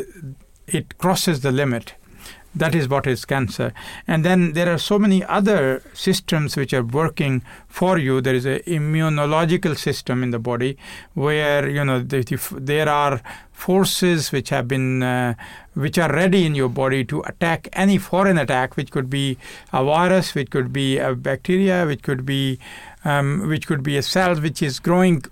[0.67, 1.95] it crosses the limit
[2.55, 3.73] that is what is cancer.
[4.07, 8.21] And then there are so many other systems which are working for you.
[8.21, 10.77] There is an immunological system in the body
[11.15, 13.21] where you know there are
[13.53, 15.35] forces which have been uh,
[15.75, 19.39] which are ready in your body to attack any foreign attack, which could be
[19.73, 22.59] a virus, which could be a bacteria, which could be
[23.05, 25.23] um, which could be a cell which is growing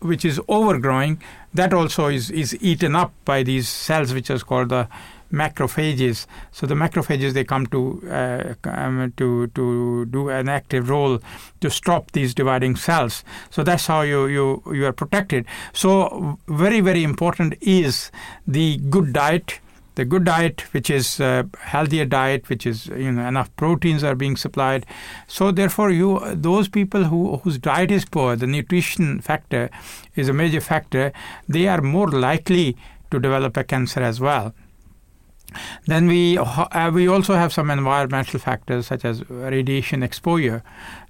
[0.00, 1.20] which is overgrowing
[1.52, 4.88] that also is, is eaten up by these cells which is called the
[5.32, 6.26] macrophages.
[6.52, 11.20] So the macrophages they come to uh, um, to to do an active role
[11.60, 13.24] to stop these dividing cells.
[13.50, 15.46] So that's how you you you are protected.
[15.72, 18.10] So very very important is
[18.46, 19.60] the good diet.
[19.96, 24.14] The good diet, which is a healthier diet, which is you know enough proteins are
[24.14, 24.86] being supplied.
[25.26, 29.68] So therefore, you those people who whose diet is poor, the nutrition factor
[30.14, 31.12] is a major factor.
[31.48, 32.76] They are more likely
[33.10, 34.54] to develop a cancer as well.
[35.86, 40.62] Then we uh, we also have some environmental factors such as radiation exposure.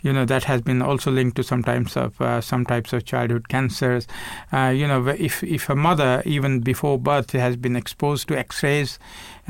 [0.02, 3.04] You know that has been also linked to some types of uh, some types of
[3.04, 4.06] childhood cancers.
[4.52, 8.98] Uh, you know if if a mother even before birth has been exposed to X-rays,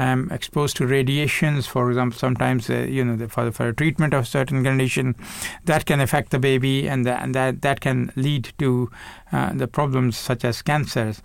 [0.01, 4.27] um, exposed to radiations, for example, sometimes uh, you know for for a treatment of
[4.27, 5.15] certain condition,
[5.67, 8.91] that can affect the baby and, the, and that that can lead to
[9.33, 11.23] uh, the problems such as cancers.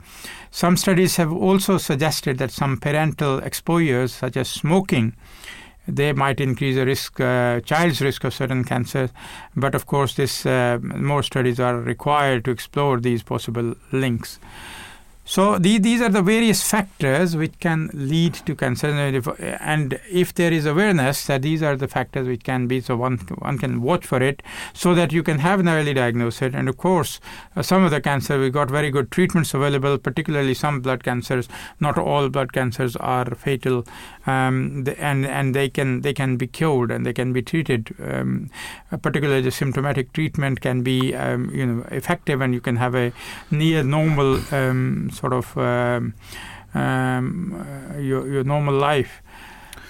[0.52, 5.16] Some studies have also suggested that some parental exposures, such as smoking,
[5.88, 9.12] they might increase the risk, uh, child's risk of certain cancers.
[9.56, 14.40] But of course, this uh, more studies are required to explore these possible links.
[15.28, 20.54] So the, these are the various factors which can lead to cancer, and if there
[20.54, 24.06] is awareness that these are the factors which can be, so one one can watch
[24.06, 26.54] for it, so that you can have an early diagnosis.
[26.54, 27.20] And of course,
[27.56, 31.50] uh, some of the cancer we got very good treatments available, particularly some blood cancers.
[31.80, 33.84] Not all blood cancers are fatal,
[34.26, 37.94] um, and and they can they can be cured and they can be treated.
[38.00, 38.50] Um,
[39.02, 43.12] particularly the symptomatic treatment can be um, you know effective, and you can have a
[43.52, 46.14] near normal um, sort of um,
[46.74, 49.22] um, uh, your, your normal life.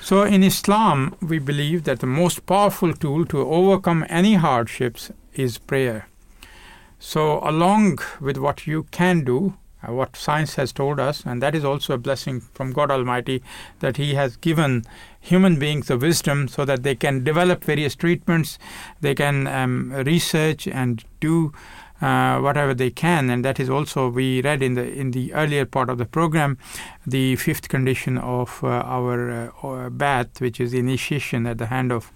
[0.01, 5.57] So in Islam, we believe that the most powerful tool to overcome any hardships is
[5.57, 6.07] prayer.
[6.99, 9.55] So, along with what you can do,
[9.87, 13.41] uh, what science has told us, and that is also a blessing from God Almighty
[13.79, 14.83] that He has given
[15.19, 18.59] human beings the wisdom so that they can develop various treatments,
[19.01, 21.51] they can um, research and do
[22.01, 25.65] uh, whatever they can, and that is also we read in the in the earlier
[25.65, 26.57] part of the program,
[27.07, 32.11] the fifth condition of uh, our uh, Bai'at, which is initiation at the hand of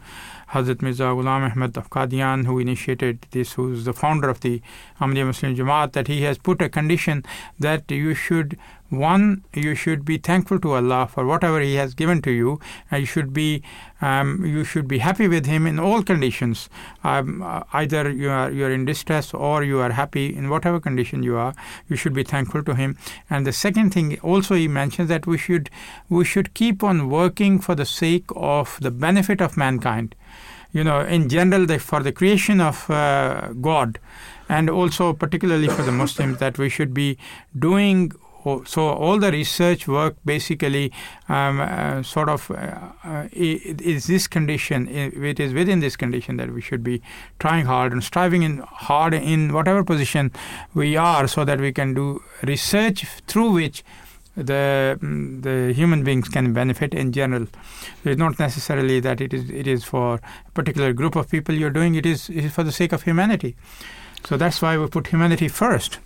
[0.52, 4.62] Hazrat Mirza Ghulam Ahmad of Qadian, who initiated this, who's the founder of the
[5.00, 7.24] Ahmadiyya Muslim Jamaat, that he has put a condition
[7.60, 8.58] that you should
[8.90, 12.60] one, you should be thankful to Allah for whatever He has given to you,
[12.90, 13.62] and you should be
[14.02, 16.70] um, you should be happy with Him in all conditions.
[17.04, 20.80] Um, uh, either you are you are in distress or you are happy in whatever
[20.80, 21.54] condition you are.
[21.88, 22.98] You should be thankful to Him.
[23.30, 25.70] And the second thing, also, He mentions that we should
[26.10, 30.16] we should keep on working for the sake of the benefit of mankind.
[30.72, 34.00] You know, in general, the, for the creation of uh, God,
[34.48, 37.18] and also particularly for the Muslims, that we should be
[37.58, 38.12] doing
[38.66, 40.92] so all the research work basically
[41.28, 46.52] um, uh, sort of uh, uh is this condition it is within this condition that
[46.54, 47.02] we should be
[47.40, 50.32] trying hard and striving in hard in whatever position
[50.74, 53.84] we are so that we can do research through which
[54.36, 57.48] the mm, the human beings can benefit in general.
[58.04, 61.70] It's not necessarily that it is it is for a particular group of people you're
[61.70, 61.96] doing.
[61.96, 63.56] It is, it is for the sake of humanity.
[64.26, 66.00] So that's why we put humanity first.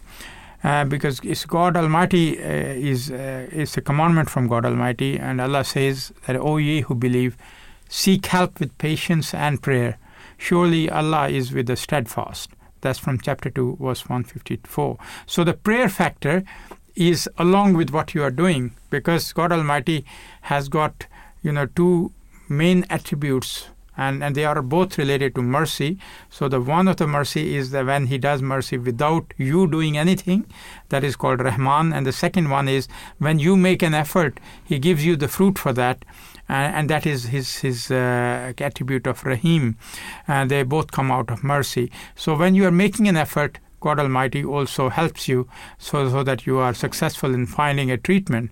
[0.63, 5.65] Uh, because it's God Almighty uh, is uh, a commandment from God Almighty, and Allah
[5.65, 7.35] says that, "O ye who believe,
[7.89, 9.97] seek help with patience and prayer.
[10.37, 14.97] Surely Allah is with the steadfast." That's from chapter two, verse one fifty four.
[15.25, 16.43] So the prayer factor
[16.95, 20.05] is along with what you are doing, because God Almighty
[20.41, 21.07] has got
[21.41, 22.11] you know two
[22.49, 25.97] main attributes and, and they are both related to mercy.
[26.29, 29.97] So the one of the mercy is that when he does mercy without you doing
[29.97, 30.45] anything,
[30.89, 31.93] that is called Rahman.
[31.93, 32.87] And the second one is
[33.19, 36.05] when you make an effort, he gives you the fruit for that.
[36.49, 39.77] And, and that is his his uh, attribute of Rahim,
[40.27, 41.89] and they both come out of mercy.
[42.15, 46.47] So when you are making an effort, God Almighty also helps you, so so that
[46.47, 48.51] you are successful in finding a treatment.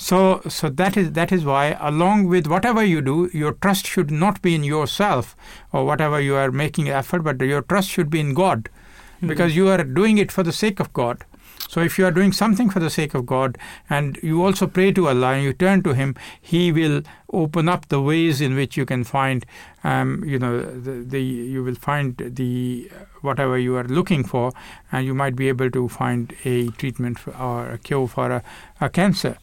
[0.00, 4.12] So, so that is that is why, along with whatever you do, your trust should
[4.24, 5.34] not be in yourself
[5.72, 9.28] or whatever you are making effort, but your trust should be in God, mm-hmm.
[9.32, 11.24] because you are doing it for the sake of God.
[11.68, 13.58] So, if you are doing something for the sake of God,
[13.90, 17.88] and you also pray to Allah and you turn to Him, He will open up
[17.88, 19.44] the ways in which you can find,
[19.84, 22.90] um, you know, the, the you will find the
[23.20, 24.52] whatever you are looking for,
[24.92, 28.42] and you might be able to find a treatment for, or a cure for a,
[28.80, 29.36] a cancer.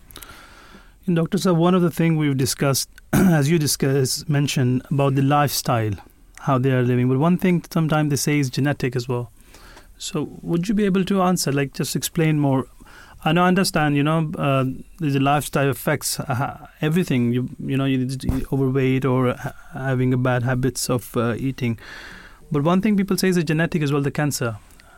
[1.05, 1.37] And Dr.
[1.37, 5.93] Sir, one of the things we've discussed, as you discussed, mentioned about the lifestyle,
[6.39, 7.07] how they are living.
[7.07, 9.31] But one thing sometimes they say is genetic as well.
[9.97, 12.65] So would you be able to answer, like just explain more?
[13.23, 14.65] I know, I understand, you know, uh,
[14.99, 17.33] the lifestyle affects uh, everything.
[17.33, 21.79] You, you know, you need overweight or ha- having a bad habits of uh, eating.
[22.51, 24.57] But one thing people say is the genetic as well, the cancer.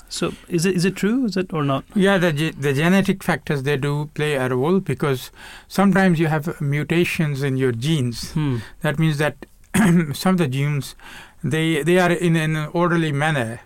[0.09, 1.25] So is it is it true?
[1.25, 1.83] Is it or not?
[1.93, 5.31] Yeah, the the genetic factors they do play a role because
[5.67, 8.31] sometimes you have mutations in your genes.
[8.31, 8.57] Hmm.
[8.81, 9.45] That means that
[10.13, 10.95] some of the genes
[11.43, 13.59] they they are in an orderly manner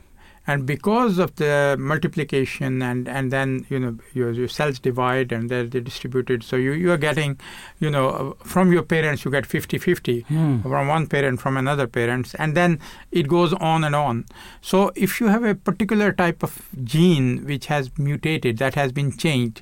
[0.51, 5.49] and because of the multiplication and and then you know your, your cells divide and
[5.49, 7.39] they're, they're distributed so you you are getting
[7.79, 10.61] you know from your parents you get 50 50 mm.
[10.63, 12.79] from one parent from another parent and then
[13.11, 14.25] it goes on and on
[14.61, 19.11] so if you have a particular type of gene which has mutated that has been
[19.25, 19.61] changed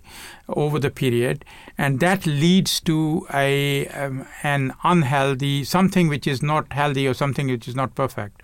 [0.50, 1.46] over the period
[1.78, 7.48] and that leads to a um, an unhealthy something which is not healthy or something
[7.48, 8.42] which is not perfect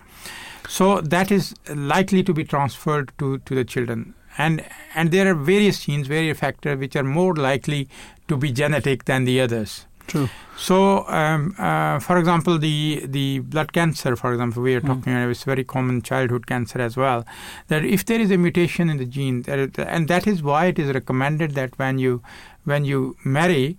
[0.68, 4.14] so that is likely to be transferred to, to the children.
[4.38, 7.88] And, and there are various genes, various factors which are more likely
[8.28, 9.86] to be genetic than the others.
[10.06, 10.28] True.
[10.56, 14.86] So, um, uh, for example, the the blood cancer, for example, we are mm.
[14.86, 17.26] talking about it's very common childhood cancer as well.
[17.68, 20.78] That if there is a mutation in the gene, that, and that is why it
[20.78, 22.22] is recommended that when you
[22.64, 23.78] when you marry,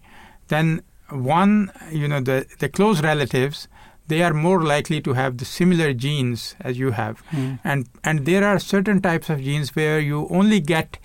[0.50, 3.68] then one you know the the close relatives
[4.08, 7.24] they are more likely to have the similar genes as you have.
[7.32, 7.60] Mm.
[7.64, 10.98] And and there are certain types of genes where you only get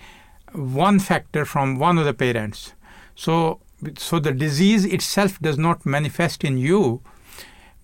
[0.53, 2.73] one factor from one of the parents.
[3.15, 3.61] So
[3.99, 7.03] so the disease itself does not manifest in you,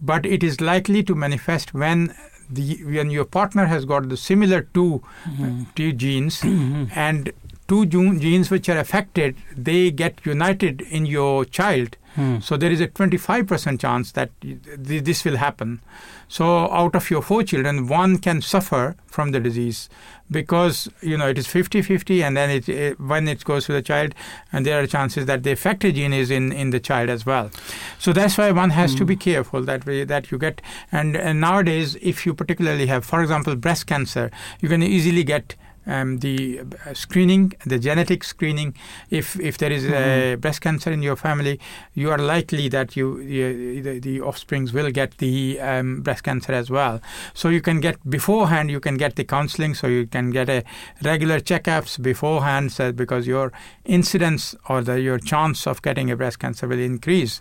[0.00, 2.14] but it is likely to manifest when
[2.50, 5.62] the when your partner has got the similar 2 mm-hmm.
[5.74, 6.84] two genes mm-hmm.
[6.94, 7.32] and
[7.66, 12.40] two genes which are affected they get united in your child Hmm.
[12.40, 15.80] So there is a 25% chance that this will happen.
[16.26, 19.88] So out of your four children, one can suffer from the disease
[20.28, 23.80] because you know it is 50-50 and then it, it, when it goes to the
[23.80, 24.16] child
[24.52, 27.50] and there are chances that the affected gene is in, in the child as well
[27.98, 28.98] so that's why one has mm.
[28.98, 29.20] to be hmm.
[29.20, 30.60] careful that way that you get
[30.92, 35.54] and, and nowadays if you particularly have for example breast cancer you can easily get
[35.88, 38.74] um, the uh, screening, the genetic screening.
[39.10, 41.58] If if there is a breast cancer in your family,
[41.94, 46.52] you are likely that you, you the, the offsprings will get the um, breast cancer
[46.52, 47.00] as well.
[47.34, 48.70] So you can get beforehand.
[48.70, 49.74] You can get the counseling.
[49.74, 50.62] So you can get a
[51.02, 53.52] regular checkups beforehand, so because your
[53.84, 57.40] incidence or the, your chance of getting a breast cancer will increase.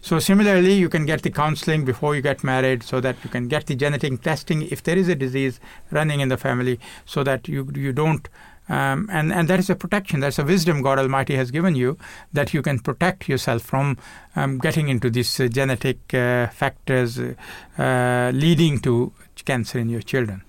[0.00, 3.48] So similarly, you can get the counseling before you get married, so that you can
[3.48, 7.48] get the genetic testing if there is a disease running in the family, so that
[7.48, 8.28] you you don't.
[8.68, 10.20] Um, and and that is a protection.
[10.20, 11.98] That's a wisdom God Almighty has given you
[12.32, 13.98] that you can protect yourself from
[14.36, 19.12] um, getting into these uh, genetic uh, factors uh, leading to
[19.44, 20.42] cancer in your children.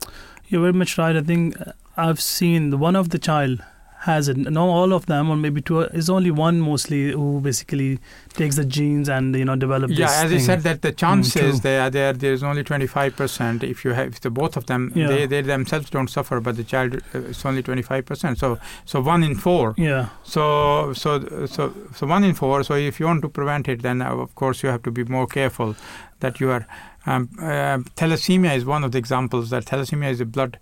[0.47, 1.15] You're very much right.
[1.15, 1.57] I think
[1.97, 3.63] I've seen one of the child
[4.03, 4.37] has it.
[4.37, 5.79] Not all of them, or maybe two.
[5.79, 7.99] Is only one mostly who basically
[8.33, 9.91] takes the genes and you know develop.
[9.91, 10.39] Yeah, as thing.
[10.39, 11.59] I said, that the chances true.
[11.59, 12.11] they are there.
[12.13, 13.63] There's only 25 percent.
[13.63, 15.07] If you have, if the both of them, Yeah.
[15.07, 18.39] they, they themselves don't suffer, but the child uh, it's only 25 percent.
[18.39, 19.73] So so one in four.
[19.77, 20.09] Yeah.
[20.23, 22.63] So so so so one in four.
[22.63, 25.03] So if you want to prevent it, then uh, of course you have to be
[25.05, 25.75] more careful
[26.19, 26.67] that you are.
[27.05, 30.57] Um, uh, thalassemia is one of the examples that thalassemia is a blood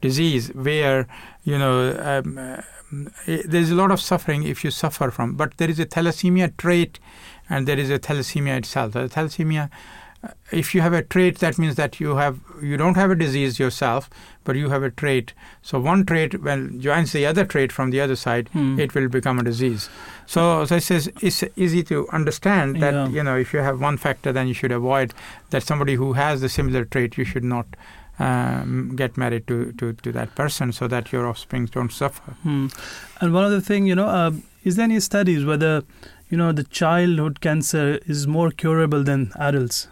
[0.00, 1.06] disease where
[1.44, 2.60] you know um, uh,
[3.26, 6.98] there's a lot of suffering if you suffer from but there is a thalassemia trait
[7.50, 9.70] and there is a thalassemia itself the thalassemia
[10.22, 13.14] uh, if you have a trait that means that you have you don't have a
[13.14, 14.08] disease yourself
[14.44, 15.32] but you have a trait
[15.62, 18.78] so one trait when joins the other trait from the other side Hmm.
[18.78, 19.88] it will become a disease
[20.26, 23.08] so it says it's easy to understand that Yeah.
[23.08, 25.12] you know if you have one factor then you should avoid
[25.50, 27.66] that somebody who has the similar trait you should not
[28.18, 32.68] um, get married to, to, to that person so that your offspring don't suffer Hmm.
[33.20, 35.82] And one other thing, you know, uh, is there any studies whether
[36.30, 39.88] you know the childhood cancer is more curable than adults?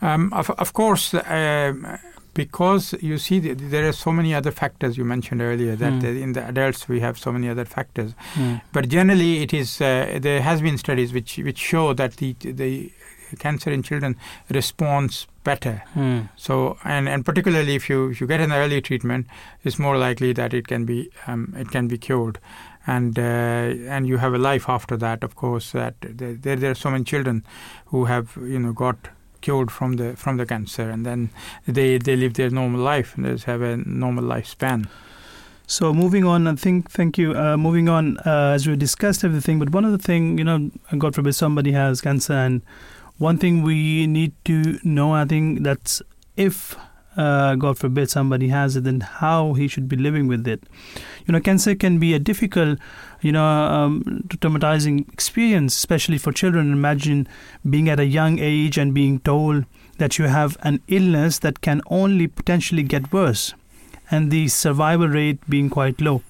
[0.00, 1.98] Um, of, of course, um,
[2.34, 6.08] because you see, th- there are so many other factors you mentioned earlier that uh,
[6.08, 8.14] in the adults we have so many other factors.
[8.34, 8.56] Hmm.
[8.72, 12.92] But generally, it is uh, there has been studies which which show that the the
[13.38, 14.16] cancer in children
[14.50, 15.82] responds better.
[15.94, 16.20] Hmm.
[16.36, 19.26] So and, and particularly if you if you get an early treatment,
[19.64, 22.38] it's more likely that it can be um, it can be cured.
[22.86, 25.22] And uh, and you have a life after that.
[25.22, 27.44] Of course, that there there there are so many children
[27.86, 28.96] who have you know got
[29.40, 31.30] cured from the from the cancer, and then
[31.66, 34.88] they they live their normal life and they just have a normal lifespan.
[35.66, 37.34] So moving on, I think, thank you.
[37.34, 41.14] Uh, moving on, uh, as we discussed everything, but one other thing, you know, God
[41.14, 42.62] forbid somebody has cancer, and
[43.18, 46.02] one thing we need to know, I think, that's
[46.36, 46.76] if,
[47.16, 50.62] uh, God forbid, somebody has it, then how he should be living with it.
[51.26, 52.78] You know, cancer can be a difficult,
[53.20, 56.72] you know, um, traumatizing experience, especially for children.
[56.72, 57.28] Imagine
[57.68, 59.66] being at a young age and being told
[59.98, 63.54] that you have an illness that can only potentially get worse
[64.10, 66.22] and the survival rate being quite low.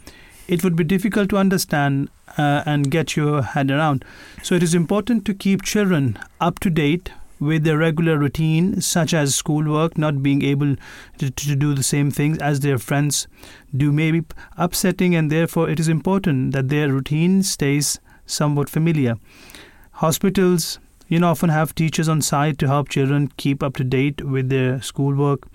[0.48, 4.04] It would be difficult to understand uh, and get your head around.
[4.42, 7.10] So it is important to keep children up to date
[7.40, 10.76] with their regular routine, such as schoolwork, not being able
[11.18, 13.26] to, to do the same things as their friends
[13.76, 14.22] do, may be
[14.56, 19.16] upsetting, and therefore it is important that their routine stays somewhat familiar.
[19.94, 20.78] Hospitals,
[21.08, 24.48] you know, often have teachers on site to help children keep up to date with
[24.48, 25.48] their schoolwork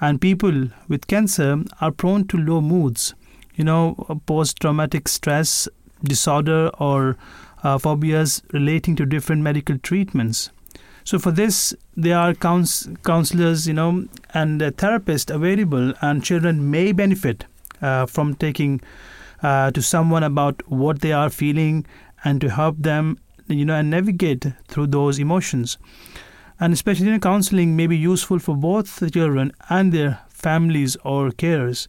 [0.00, 3.14] and people with cancer are prone to low moods
[3.54, 3.94] you know
[4.26, 5.68] post traumatic stress
[6.04, 7.16] disorder or
[7.62, 10.50] uh, phobias relating to different medical treatments.
[11.04, 16.92] So for this there are couns- counselors you know and therapists available and children may
[16.92, 17.44] benefit
[17.82, 18.80] uh, from taking
[19.42, 21.86] uh, to someone about what they are feeling
[22.24, 25.78] and to help them you know and navigate through those emotions.
[26.60, 31.30] And especially in counseling may be useful for both the children and their families or
[31.30, 31.86] carers.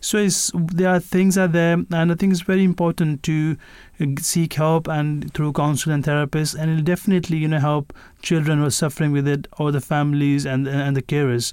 [0.00, 0.26] So
[0.72, 3.56] there are things are there, and I think it's very important to
[4.00, 7.92] uh, seek help and through counsel and therapists, and it'll definitely you know help
[8.22, 11.52] children who are suffering with it or the families and and the carers.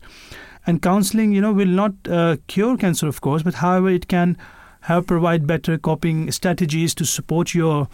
[0.66, 4.38] And counseling, you know, will not uh, cure cancer, of course, but however, it can
[4.82, 7.88] help provide better coping strategies to support your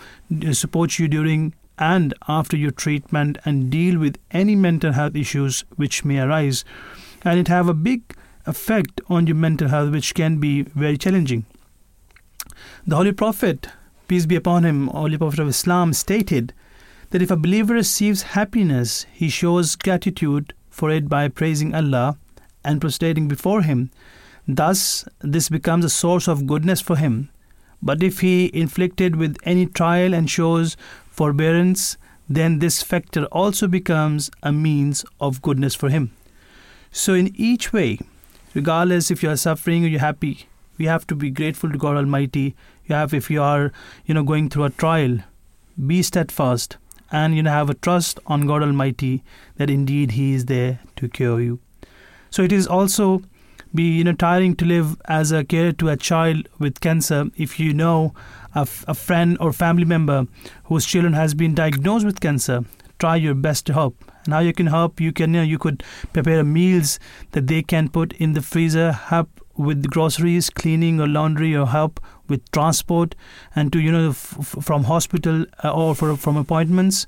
[0.45, 5.63] uh, support you during and after your treatment and deal with any mental health issues
[5.77, 6.65] which may arise
[7.23, 8.15] and it have a big
[8.45, 11.45] effect on your mental health which can be very challenging.
[12.85, 13.67] The holy prophet
[14.07, 16.51] peace be upon him holy prophet of islam stated
[17.11, 22.17] that if a believer receives happiness he shows gratitude for it by praising allah
[22.63, 23.91] and prostrating before him.
[24.47, 27.29] Thus this becomes a source of goodness for him.
[27.81, 30.75] But if he inflicted with any trial and shows
[31.09, 36.11] forbearance, then this factor also becomes a means of goodness for him.
[36.91, 37.99] So, in each way,
[38.53, 40.47] regardless if you are suffering or you're happy,
[40.77, 42.55] we have to be grateful to God Almighty.
[42.85, 43.71] You have, if you are,
[44.05, 45.19] you know, going through a trial,
[45.85, 46.77] be steadfast
[47.11, 49.23] and you know have a trust on God Almighty
[49.57, 51.59] that indeed He is there to cure you.
[52.29, 53.21] So it is also
[53.73, 57.59] be you know tiring to live as a carer to a child with cancer if
[57.59, 58.13] you know
[58.55, 60.25] a, f- a friend or family member
[60.65, 62.65] whose children has been diagnosed with cancer
[62.97, 65.83] try your best to help how you can help you can you, know, you could
[66.13, 66.99] prepare meals
[67.31, 71.99] that they can put in the freezer help with groceries cleaning or laundry or help
[72.29, 73.13] with transport
[73.55, 77.05] and to you know f- from hospital uh, or for, from appointments.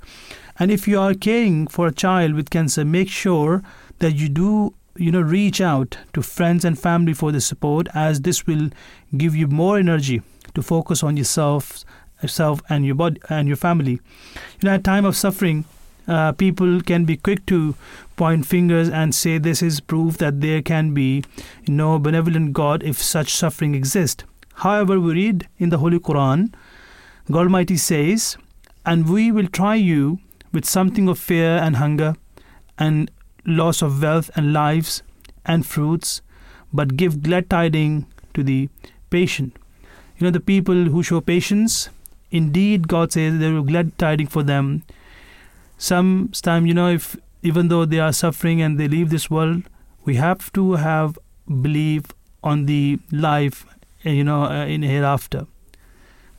[0.60, 3.64] And if you are caring for a child with cancer make sure
[4.00, 8.22] that you do you know reach out to friends and family for the support as
[8.22, 8.70] this will
[9.18, 10.22] give you more energy
[10.54, 11.86] to focus on yourself
[12.22, 13.94] yourself and your body and your family.
[13.94, 15.64] You know at time of suffering
[16.08, 17.76] uh, people can be quick to
[18.16, 21.24] point fingers and say this is proof that there can be
[21.68, 24.24] no benevolent god if such suffering exists
[24.56, 26.54] however we read in the holy quran
[27.32, 28.38] god almighty says
[28.86, 30.20] and we will try you
[30.52, 32.16] with something of fear and hunger
[32.78, 33.12] and
[33.46, 35.04] loss of wealth and lives
[35.46, 36.22] and fruits,
[36.74, 38.70] but give glad tidings to the
[39.10, 39.58] patient.
[40.18, 41.90] You know, the people who show patience,
[42.30, 44.84] indeed, God says there will glad tidings for them.
[45.82, 49.64] Sometimes, you know, if even though they are suffering and they leave this world,
[50.06, 51.18] we have to have
[51.62, 52.04] belief
[52.44, 53.66] on the life,
[54.04, 55.48] you know, uh, in hereafter.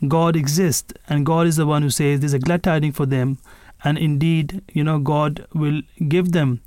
[0.06, 3.38] God exists, and God is the one who says there's a glad tidings for them,
[3.82, 6.60] and indeed, you know, God will give them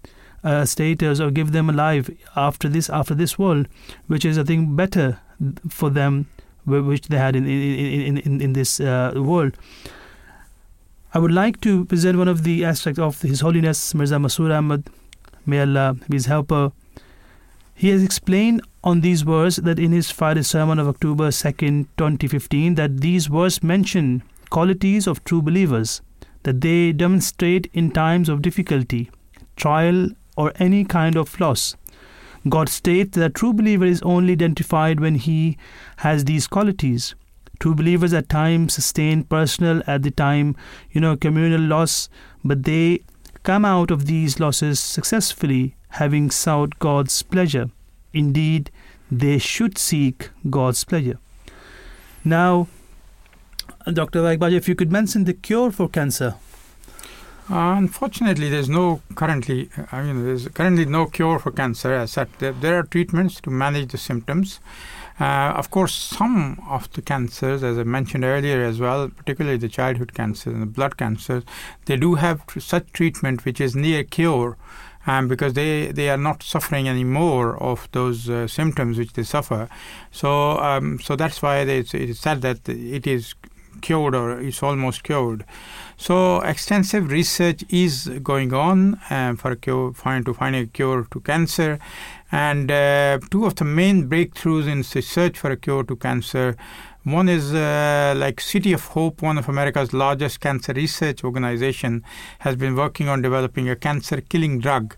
[0.43, 3.69] a status or give them a life after this after this world,
[4.07, 5.19] which is I think better
[5.69, 6.28] for them,
[6.65, 9.53] which they had in in in, in this uh, world.
[11.16, 14.84] I would like to present one of the aspects of His Holiness Mirza Masroor Ahmad,
[15.45, 16.74] may Allah be his helper.
[17.74, 22.76] He has explained on these words that in his Friday sermon of October 2nd, 2015,
[22.76, 26.01] that these words mention qualities of true believers,
[26.43, 29.09] that they demonstrate in times of difficulty,
[29.55, 31.78] trial, or any kind of loss.
[32.49, 35.57] God states that a true believer is only identified when he
[35.99, 37.16] has these qualities.
[37.60, 40.56] True believers at times sustain personal, at the time,
[40.91, 42.10] you know, communal loss,
[42.43, 43.01] but they
[43.43, 47.70] come out of these losses successfully, having sought God's pleasure.
[48.14, 48.72] Indeed,
[49.12, 51.20] they should seek God's pleasure.
[52.24, 52.68] Now,
[53.91, 54.24] Dr.
[54.24, 56.36] Raghbaja, if you could mention the cure for cancer.
[57.47, 59.70] Uh, unfortunately, there's no currently.
[59.91, 61.93] I mean, there's currently no cure for cancer.
[61.93, 64.60] As such, there, there are treatments to manage the symptoms.
[65.20, 69.70] Uh, of course, some of the cancers, as I mentioned earlier as well, particularly the
[69.70, 71.43] childhood cancers and the blood cancers,
[71.86, 74.57] they do have such treatment which is near cure.
[75.07, 79.70] Um, because they, they are not suffering anymore of those uh, symptoms which they suffer.
[80.11, 83.36] So so um, that's why they, it is said that it is
[83.82, 85.45] cured or it's almost cured.
[85.97, 91.20] So extensive research is going on uh, for cure, find to find a cure to
[91.20, 91.80] cancer,
[92.32, 96.55] and uh, two of the main breakthroughs in the search for a cure to cancer.
[97.03, 102.03] One is uh, like City of Hope, one of America's largest cancer research organization,
[102.39, 104.95] has been working on developing a cancer-killing drug.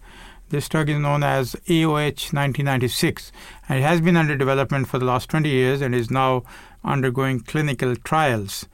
[0.50, 3.34] This drug is known as AOH 1996
[3.68, 6.44] and it has been under development for the last 20 years and is now
[6.86, 8.66] undergoing clinical trials.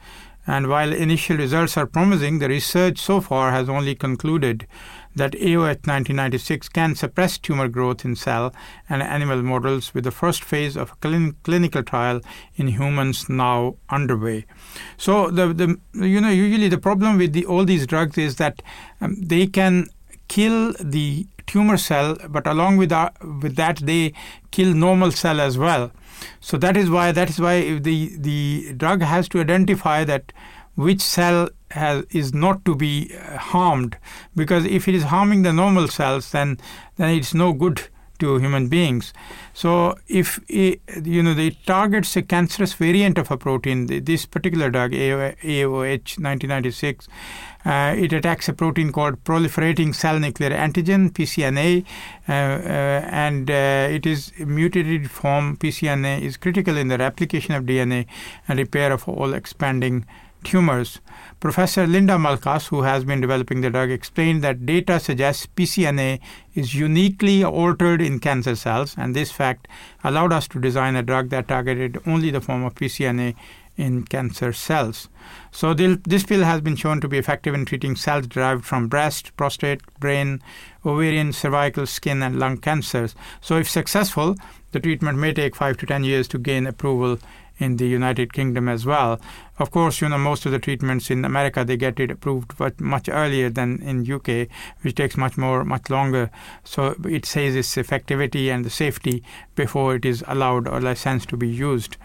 [0.45, 4.67] And while initial results are promising, the research so far has only concluded
[5.15, 8.53] that AOH 1996 can suppress tumor growth in cell
[8.89, 12.21] and animal models with the first phase of a clin- clinical trial
[12.55, 14.45] in humans now underway.
[14.97, 18.61] So the, the you know usually the problem with the, all these drugs is that
[19.01, 19.87] um, they can
[20.27, 24.13] kill the tumor cell, but along with that, with that they
[24.51, 25.91] kill normal cell as well.
[26.39, 30.31] So that is why that is why the the drug has to identify that
[30.75, 33.97] which cell has, is not to be uh, harmed
[34.35, 36.57] because if it is harming the normal cells then
[36.97, 37.81] then it's no good
[38.19, 39.11] to human beings.
[39.53, 44.69] So if it, you know it targets a cancerous variant of a protein, this particular
[44.69, 47.07] drug AOH 1996
[47.65, 51.85] uh, it attacks a protein called proliferating cell nuclear antigen (PCNA),
[52.27, 57.63] uh, uh, and uh, it is mutated form PCNA is critical in the replication of
[57.63, 58.05] DNA
[58.47, 60.05] and repair of all expanding
[60.43, 60.99] tumors.
[61.39, 66.19] Professor Linda Malkas, who has been developing the drug, explained that data suggests PCNA
[66.53, 69.67] is uniquely altered in cancer cells, and this fact
[70.03, 73.35] allowed us to design a drug that targeted only the form of PCNA
[73.75, 75.09] in cancer cells.
[75.51, 79.35] So this pill has been shown to be effective in treating cells derived from breast,
[79.35, 80.43] prostate, brain,
[80.85, 83.15] ovarian, cervical, skin, and lung cancers.
[83.41, 84.35] So if successful,
[84.73, 87.17] the treatment may take five to ten years to gain approval
[87.57, 89.19] in the United Kingdom as well.
[89.59, 92.79] Of course, you know most of the treatments in America they get it approved but
[92.81, 94.47] much earlier than in UK,
[94.81, 96.31] which takes much more, much longer.
[96.63, 99.23] So it says its effectivity and the safety
[99.55, 101.97] before it is allowed or licensed to be used.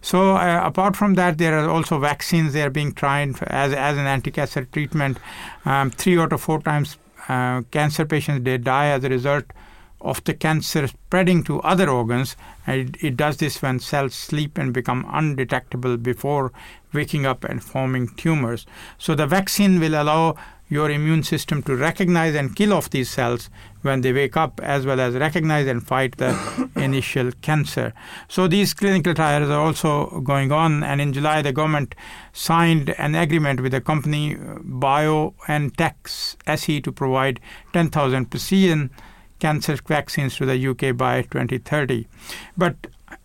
[0.00, 2.52] So uh, apart from that, there are also vaccines.
[2.52, 5.18] They are being tried as as an anti-cancer treatment.
[5.64, 6.96] Um, three out of four times,
[7.28, 9.44] uh, cancer patients they die as a result
[10.06, 12.36] of the cancer spreading to other organs.
[12.66, 16.52] And it, does this when cells sleep and become undetectable before
[16.92, 18.66] waking up and forming tumors.
[18.98, 20.36] So the vaccine will allow
[20.68, 23.48] your immune system to recognize and kill off these cells
[23.82, 27.92] when they wake up, as well as recognize and fight the initial cancer.
[28.28, 31.94] So these clinical trials are also going on, and in July the government
[32.32, 37.40] signed an agreement with the company uh, BioNTech SE to provide
[37.72, 38.90] 10,000 precision
[39.38, 42.06] cancer vaccines to the UK by 2030.
[42.56, 42.74] But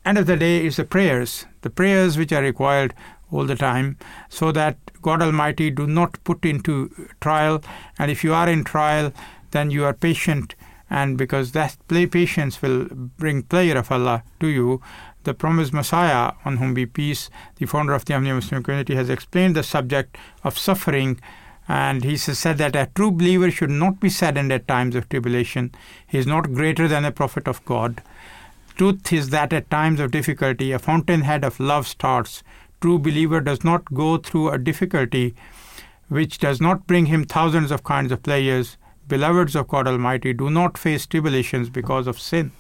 [0.06, 2.94] end of the day is the prayers, the prayers which are required
[3.32, 3.98] all the time,
[4.30, 7.64] so that God Almighty do not put into trial.
[7.98, 9.14] And if you are in trial,
[9.52, 10.56] then you are patient,
[10.90, 14.82] and because that play patience will bring pleasure of Allah to you.
[15.24, 19.56] The promised Messiah, on whom be peace, the founder of the Muslim community, has explained
[19.56, 21.20] the subject of suffering
[21.68, 25.74] and he said that a true believer should not be saddened at times of tribulation.
[26.08, 28.02] He is not greater than a prophet of God.
[28.76, 32.44] Truth is that at times of difficulty, a fountainhead of love starts.
[32.82, 35.36] True believer does not go through a difficulty
[36.08, 38.78] which does not bring him thousands of kinds of pleasures.
[39.08, 42.52] Beloveds of God Almighty, do not face tribulations because of sin.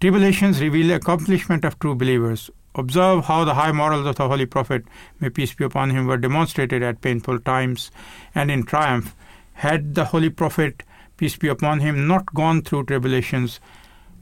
[0.00, 2.50] Tribulations reveal accomplishment of true believers.
[2.78, 4.84] Observe how the high morals of the Holy Prophet,
[5.18, 7.90] may peace be upon him, were demonstrated at painful times
[8.36, 9.16] and in triumph.
[9.54, 10.84] Had the Holy Prophet,
[11.16, 13.58] peace be upon him, not gone through tribulations,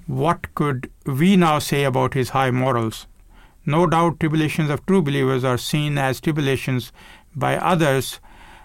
[0.06, 3.06] what could we now say about his high morals?
[3.66, 6.92] No doubt tribulations of true believers are seen as tribulations
[7.34, 8.20] by others,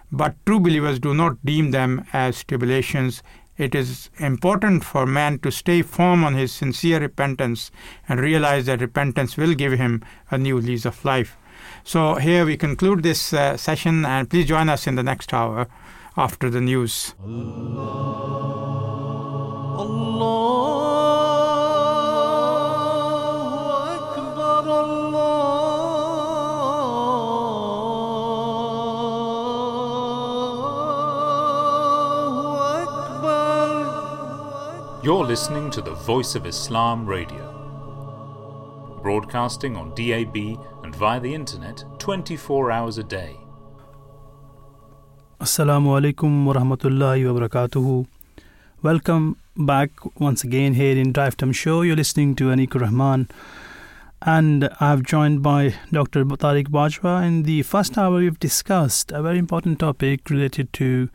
[0.09, 3.21] but true believers do not deem them as tribulations
[3.61, 7.69] it is important for man to stay firm on his sincere repentance
[8.09, 11.37] and realize that repentance will give him a new lease of life.
[11.83, 15.67] So, here we conclude this uh, session, and please join us in the next hour
[16.17, 17.13] after the news.
[17.23, 18.31] Allah.
[19.77, 20.40] Allah.
[35.03, 40.35] You're listening to the Voice of Islam Radio, broadcasting on DAB
[40.83, 43.35] and via the internet 24 hours a day.
[45.39, 48.05] Assalamu alaikum wa rahmatullahi wa barakatuhu.
[48.83, 49.89] Welcome back
[50.19, 51.81] once again here in Drive Time Show.
[51.81, 53.27] You're listening to Anik Rahman,
[54.21, 56.25] and I've joined by Dr.
[56.25, 57.25] Tariq Bajwa.
[57.25, 61.09] In the first hour, we've discussed a very important topic related to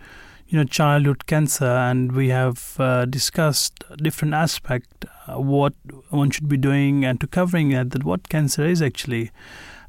[0.49, 5.75] you know childhood cancer and we have uh, discussed different aspect uh, what
[6.11, 9.31] one should be doing and to covering that, that what cancer is actually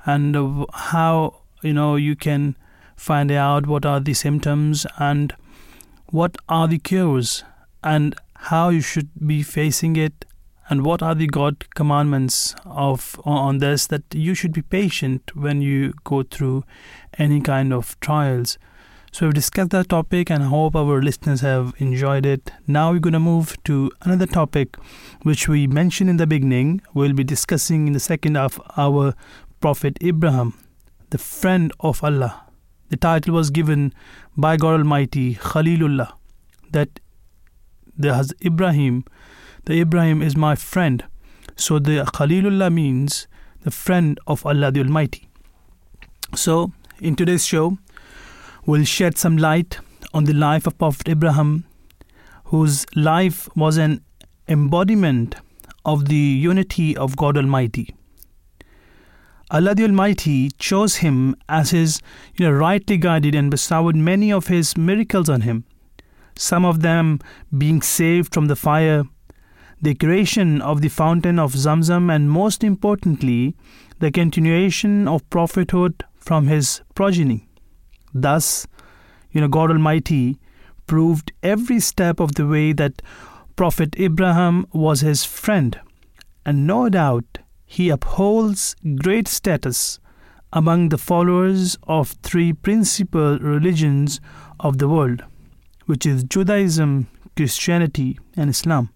[0.06, 2.56] and uh, how you know you can
[2.96, 5.36] find out what are the symptoms and
[6.08, 7.44] what are the cures
[7.84, 10.26] and how you should be facing it
[10.70, 15.62] and what are the god commandments of on this that you should be patient when
[15.62, 16.64] you go through
[17.20, 18.58] any kind of trials
[19.18, 22.52] so we've discussed that topic and I hope our listeners have enjoyed it.
[22.68, 24.78] Now we're going to move to another topic
[25.24, 26.82] which we mentioned in the beginning.
[26.94, 29.16] We'll be discussing in the second half our
[29.60, 30.54] Prophet Ibrahim,
[31.10, 32.46] the friend of Allah.
[32.90, 33.92] The title was given
[34.38, 36.14] by God Almighty, Khalilullah,
[36.74, 37.00] that
[37.98, 39.04] the has Ibrahim,
[39.66, 41.04] the Ibrahim is my friend.
[41.56, 43.28] So the Khalilullah means
[43.64, 45.28] the friend of Allah the Almighty.
[46.36, 47.80] So in today's show,
[48.68, 49.80] will shed some light
[50.14, 51.64] on the life of Prophet Abraham,
[52.46, 54.02] whose life was an
[54.50, 55.36] embodiment
[55.86, 57.96] of the unity of God Almighty.
[59.50, 62.02] Allah the Almighty chose him as his
[62.36, 65.64] you know, rightly guided and bestowed many of his miracles on him,
[66.38, 67.20] some of them
[67.58, 69.04] being saved from the fire,
[69.82, 73.56] the creation of the fountain of Zamzam, and most importantly,
[74.00, 77.47] the continuation of prophethood from his progeny.
[78.22, 78.68] Thus,
[79.32, 80.40] you know, God Almighty
[80.88, 83.02] proved every step of the way that
[83.56, 85.80] Prophet Abraham was his friend,
[86.46, 90.00] and no doubt he upholds great status
[90.54, 94.22] among the followers of three principal religions
[94.60, 95.24] of the world,
[95.86, 98.90] which is Judaism, Christianity, and Islam.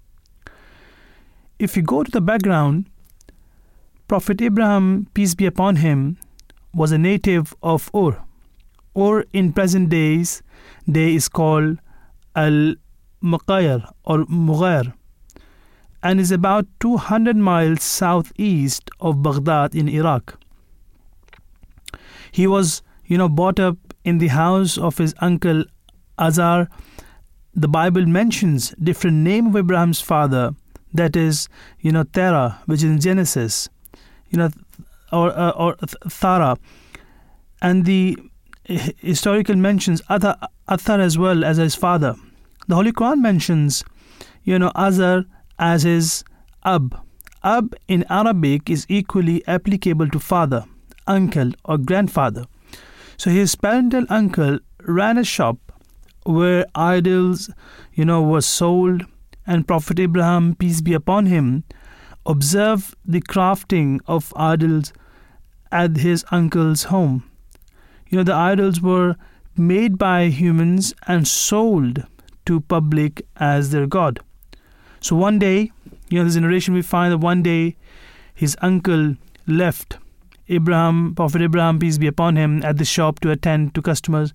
[1.59, 2.87] If you go to the background,
[4.07, 6.17] Prophet Abraham, peace be upon him,
[6.73, 8.23] was a native of Ur.
[8.95, 10.43] Ur in present days
[10.89, 11.77] day is called
[12.35, 12.75] Al
[13.23, 14.93] Muqayyar or Mughayr
[16.03, 20.39] and is about 200 miles southeast of Baghdad in Iraq.
[22.31, 25.63] He was, you know, brought up in the house of his uncle
[26.17, 26.67] Azar.
[27.53, 30.55] The Bible mentions different name of Abraham's father,
[30.93, 31.47] that is,
[31.79, 33.69] you know, Terah, which is in Genesis,
[34.29, 34.49] you know,
[35.11, 35.75] or uh, or
[36.09, 36.57] Thara,
[37.61, 38.17] and the
[38.63, 40.37] historical mentions Athar,
[40.69, 42.15] Athar as well as his father.
[42.67, 43.83] The Holy Quran mentions,
[44.43, 45.25] you know, Azar
[45.59, 46.23] as his
[46.63, 46.99] Ab.
[47.43, 50.65] Ab in Arabic is equally applicable to father,
[51.07, 52.45] uncle, or grandfather.
[53.17, 55.57] So his parental uncle ran a shop
[56.23, 57.49] where idols,
[57.93, 59.05] you know, were sold,
[59.47, 61.63] and Prophet Abraham, peace be upon him,
[62.27, 64.93] observed the crafting of idols
[65.71, 67.30] at his uncle's home.
[68.11, 69.15] You know, the idols were
[69.55, 72.05] made by humans and sold
[72.45, 74.19] to public as their god.
[74.99, 75.71] So one day,
[76.09, 77.77] you know, this narration we find that one day
[78.35, 79.15] his uncle
[79.47, 79.97] left
[80.49, 84.33] Abraham, Prophet Abraham, peace be upon him, at the shop to attend to customers.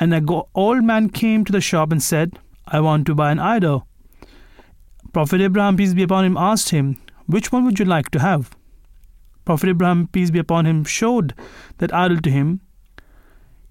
[0.00, 3.38] And an old man came to the shop and said, I want to buy an
[3.38, 3.86] idol.
[5.12, 6.96] Prophet Abraham, peace be upon him, asked him,
[7.26, 8.56] Which one would you like to have?
[9.44, 11.34] Prophet Abraham, peace be upon him, showed
[11.76, 12.62] that idol to him.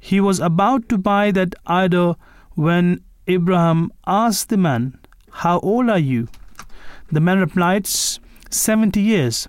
[0.04, 2.20] He was about to buy that idol
[2.56, 4.98] when Abraham asked the man,
[5.30, 6.28] How old are you?
[7.12, 9.48] The man replied, Seventy years.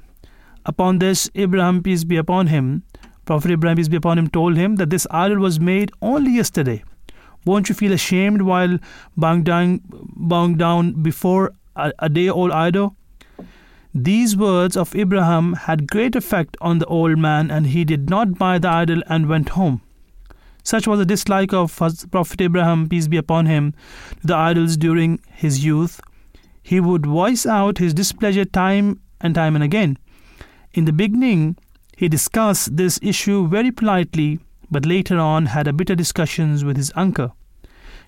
[0.67, 2.83] Upon this, Abraham, peace be upon him,
[3.25, 6.85] Prophet Abraham, peace be upon him, told him that this idol was made only yesterday.
[7.47, 8.79] Won't you feel ashamed while
[9.17, 12.95] bowing down, bowing down before a, a day old idol?
[13.95, 18.37] These words of Abraham had great effect on the old man, and he did not
[18.37, 19.81] buy the idol and went home.
[20.65, 21.77] Such was the dislike of
[22.11, 23.75] Prophet Abraham, peace be upon him,
[24.21, 26.01] to the idols during his youth.
[26.63, 29.99] He would voice out his displeasure time and time and again.
[30.73, 31.57] In the beginning,
[31.97, 34.39] he discussed this issue very politely,
[34.71, 37.37] but later on had a bitter discussions with his uncle.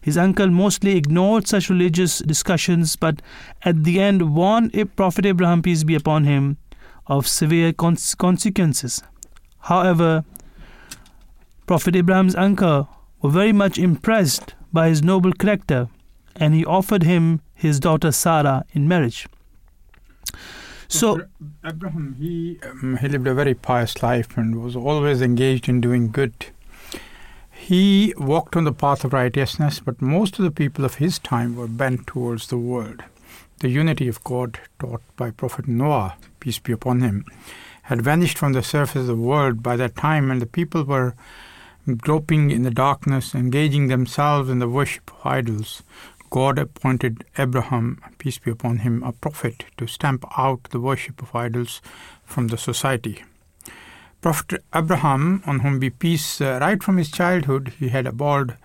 [0.00, 3.20] His uncle mostly ignored such religious discussions, but
[3.62, 6.58] at the end warned Prophet Abraham, peace be upon him,
[7.06, 9.02] of severe consequences.
[9.60, 10.24] However,
[11.66, 12.88] Prophet Abraham's uncle
[13.22, 15.88] were very much impressed by his noble character,
[16.36, 19.26] and he offered him his daughter Sarah in marriage.
[20.88, 21.22] So,
[21.64, 26.10] Abraham, he um, he lived a very pious life and was always engaged in doing
[26.10, 26.34] good.
[27.50, 31.56] He walked on the path of righteousness, but most of the people of his time
[31.56, 33.02] were bent towards the world.
[33.60, 37.24] The unity of God taught by Prophet Noah, peace be upon him,
[37.84, 41.14] had vanished from the surface of the world by that time, and the people were
[41.86, 45.82] groping in the darkness, engaging themselves in the worship of idols.
[46.30, 51.34] God appointed Abraham, peace be upon him, a prophet to stamp out the worship of
[51.34, 51.80] idols
[52.24, 53.22] from the society.
[54.20, 58.56] Prophet Abraham, on whom be peace, uh, right from his childhood, he had abhorred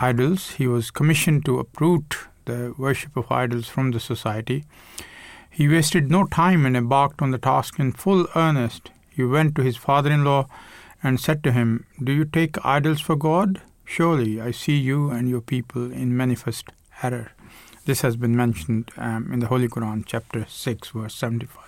[0.00, 0.50] idols.
[0.52, 4.64] He was commissioned to uproot the worship of idols from the society.
[5.50, 8.90] He wasted no time and embarked on the task in full earnest.
[9.10, 10.46] He went to his father in law
[11.02, 13.60] and said to him, Do you take idols for God?
[13.84, 16.70] Surely I see you and your people in manifest
[17.02, 17.32] error.
[17.84, 21.58] This has been mentioned um, in the Holy Quran, chapter 6, verse 75.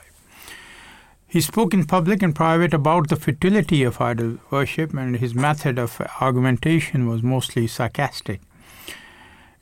[1.26, 5.80] He spoke in public and private about the futility of idol worship, and his method
[5.80, 8.40] of argumentation was mostly sarcastic.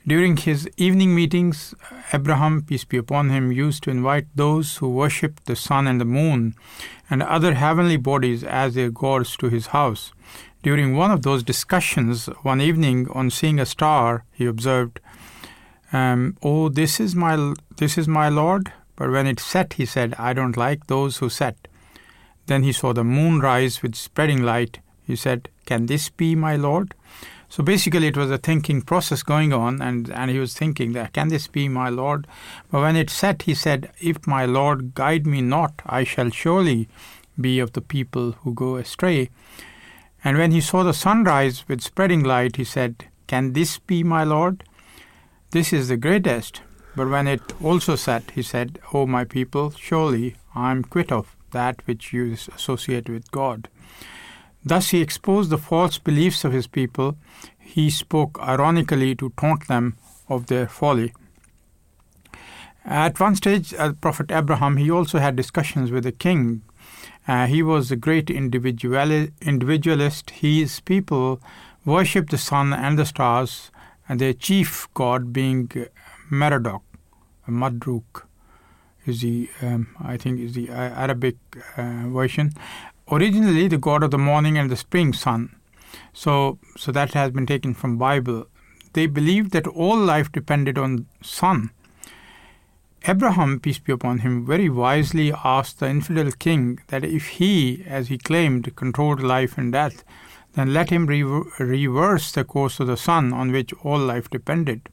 [0.05, 1.73] During his evening meetings,
[2.11, 6.05] Abraham, peace be upon him, used to invite those who worshipped the sun and the
[6.05, 6.55] moon
[7.09, 10.11] and other heavenly bodies as their gods to his house.
[10.61, 14.99] During one of those discussions, one evening, on seeing a star, he observed,
[15.91, 20.13] um, "Oh, this is my this is my Lord." But when it set, he said,
[20.17, 21.67] I don't like those who set.
[22.45, 24.79] Then he saw the moon rise with spreading light.
[25.05, 26.93] He said, Can this be my Lord?
[27.53, 31.13] So basically, it was a thinking process going on, and, and he was thinking that,
[31.13, 32.25] Can this be my Lord?
[32.71, 36.87] But when it set, he said, If my Lord guide me not, I shall surely
[37.39, 39.29] be of the people who go astray.
[40.23, 44.03] And when he saw the sun rise with spreading light, he said, Can this be
[44.03, 44.63] my Lord?
[45.51, 46.61] This is the greatest.
[46.95, 51.35] But when it also set, he said, O my people, surely I am quit of
[51.51, 53.69] that which you associate with God.
[54.65, 57.17] Thus, he exposed the false beliefs of his people.
[57.59, 59.97] He spoke ironically to taunt them
[60.29, 61.13] of their folly.
[62.85, 66.61] At one stage, uh, Prophet Abraham, he also had discussions with the king.
[67.27, 70.29] Uh, he was a great individuali- individualist.
[70.31, 71.41] His people
[71.85, 73.71] worshipped the sun and the stars,
[74.07, 75.69] and their chief god being
[76.29, 76.81] Merodach,
[77.47, 78.25] Madruk,
[79.05, 81.37] is the um, I think is the uh, Arabic
[81.77, 82.53] uh, version.
[83.11, 85.55] Originally, the god of the morning and the spring sun.
[86.13, 88.47] So, so that has been taken from Bible.
[88.93, 91.71] They believed that all life depended on sun.
[93.05, 98.07] Abraham, peace be upon him, very wisely asked the infidel king that if he, as
[98.07, 100.05] he claimed, controlled life and death,
[100.53, 101.23] then let him re-
[101.59, 104.87] reverse the course of the sun on which all life depended.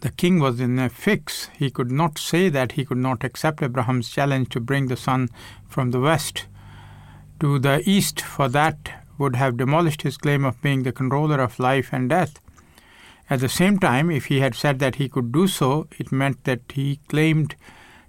[0.00, 1.48] The king was in a fix.
[1.56, 5.28] He could not say that he could not accept Abraham's challenge to bring the sun
[5.68, 6.46] from the west
[7.40, 11.58] to the east, for that would have demolished his claim of being the controller of
[11.58, 12.40] life and death.
[13.28, 16.44] At the same time, if he had said that he could do so, it meant
[16.44, 17.56] that he claimed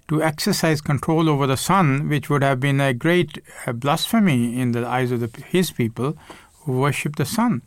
[0.08, 3.38] to exercise control over the sun, which would have been a great
[3.74, 6.16] blasphemy in the eyes of the, his people
[6.60, 7.62] who worship the sun.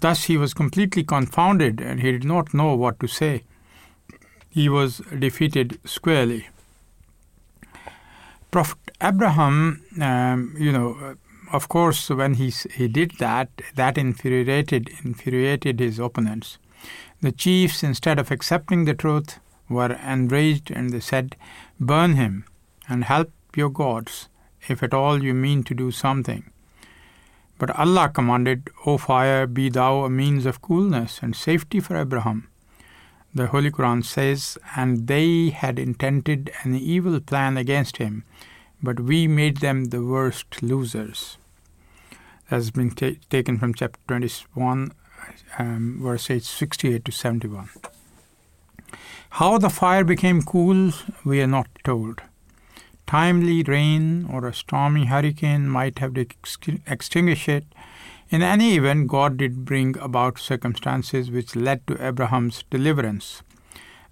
[0.00, 3.44] Thus, he was completely confounded and he did not know what to say.
[4.48, 6.48] He was defeated squarely.
[8.50, 11.16] Prophet Abraham, um, you know,
[11.52, 16.58] of course, when he he did that, that infuriated infuriated his opponents.
[17.20, 19.38] The chiefs, instead of accepting the truth,
[19.68, 21.36] were enraged and they said,
[21.78, 22.44] Burn him
[22.88, 24.28] and help your gods,
[24.68, 26.51] if at all you mean to do something.
[27.62, 32.48] But Allah commanded, O fire, be thou a means of coolness and safety for Abraham.
[33.32, 38.24] The Holy Quran says, And they had intended an evil plan against him,
[38.82, 41.36] but we made them the worst losers.
[42.50, 44.90] That has been ta- taken from chapter 21
[45.56, 47.68] um, verses 68 to 71.
[49.38, 50.90] How the fire became cool,
[51.24, 52.22] we are not told.
[53.12, 57.66] Timely rain or a stormy hurricane might have extinguished it.
[58.30, 63.42] In any event, God did bring about circumstances which led to Abraham's deliverance.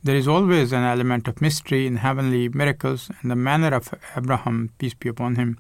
[0.02, 4.68] There is always an element of mystery in heavenly miracles, and the manner of Abraham,
[4.76, 5.56] peace be upon him,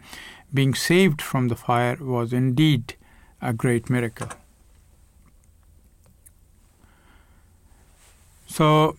[0.52, 2.94] being saved from the fire was indeed
[3.40, 4.28] a great miracle.
[8.46, 8.98] So,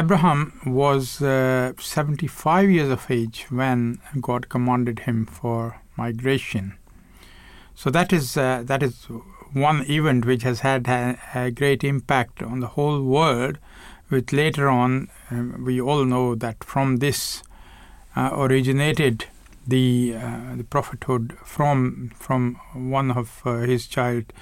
[0.00, 6.78] Abraham was uh, 75 years of age when God commanded him for migration.
[7.74, 8.94] So that is uh, that is
[9.52, 13.58] one event which has had a, a, great impact on the whole world.
[14.08, 17.42] Which later on um, we all know that from this
[18.16, 19.26] uh, originated
[19.66, 24.32] the uh, the prophethood from from one of uh, his child,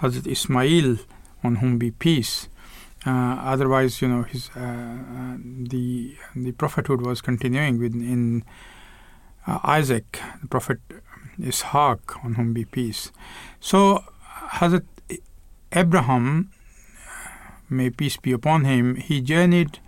[0.00, 0.98] Hazrat Ismail,
[1.42, 2.48] on whom be peace.
[3.08, 5.36] Uh, otherwise, you know, his uh, uh,
[5.72, 8.44] the the prophethood was continuing with in
[9.76, 10.80] Isaac, the prophet
[11.40, 13.10] Ishaq, on whom be peace.
[13.60, 14.04] So,
[14.58, 14.84] Hazrat
[15.72, 16.50] Abraham,
[17.70, 19.78] may peace be upon him, he journeyed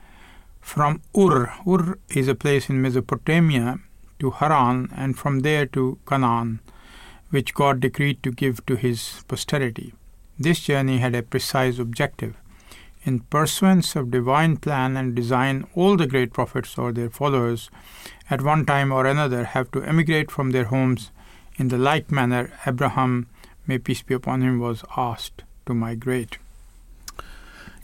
[0.61, 1.53] from Ur.
[1.68, 3.81] Ur is a place in Mesopotamia
[4.18, 6.61] to Haran, and from there to Canaan,
[7.29, 9.93] which God decreed to give to his posterity.
[10.39, 12.35] This journey had a precise objective
[13.03, 17.70] in pursuance of divine plan and design, all the great prophets or their followers
[18.28, 21.11] at one time or another have to emigrate from their homes.
[21.57, 23.26] In the like manner, Abraham,
[23.66, 26.38] may peace be upon him, was asked to migrate.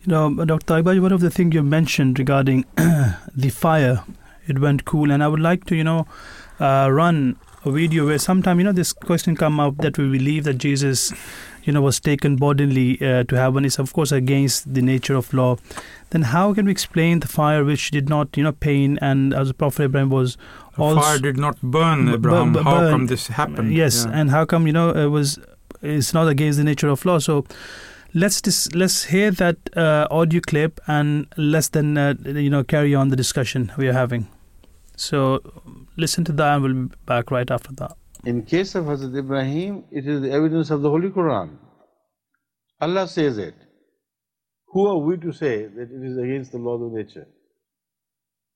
[0.03, 0.67] You know, Dr.
[0.67, 4.05] Taibaji, one of the things you mentioned regarding the fire,
[4.47, 6.07] it went cool, and I would like to, you know,
[6.61, 10.45] uh, run a video where sometime, you know, this question come up that we believe
[10.45, 11.13] that Jesus
[11.67, 15.33] you know was taken bodily uh, to heaven is of course against the nature of
[15.35, 15.57] law.
[16.11, 19.49] Then how can we explain the fire which did not you know pain and as
[19.49, 20.37] the prophet abraham was
[20.77, 23.75] the also fire did not burn Abraham b- b- how come this happened?
[23.75, 24.21] Yes yeah.
[24.21, 25.39] and how come you know it was
[25.83, 27.19] it's not against the nature of law.
[27.19, 27.45] So
[28.15, 32.95] let's dis- let's hear that uh, audio clip and let's then uh, you know carry
[32.95, 34.29] on the discussion we are having.
[34.97, 35.43] So
[35.97, 37.97] listen to that and we'll be back right after that
[38.27, 41.51] in case of Hazrat Ibrahim, it is the evidence of the Holy Quran.
[42.81, 43.55] Allah says it.
[44.73, 47.29] Who are we to say that it is against the laws of nature?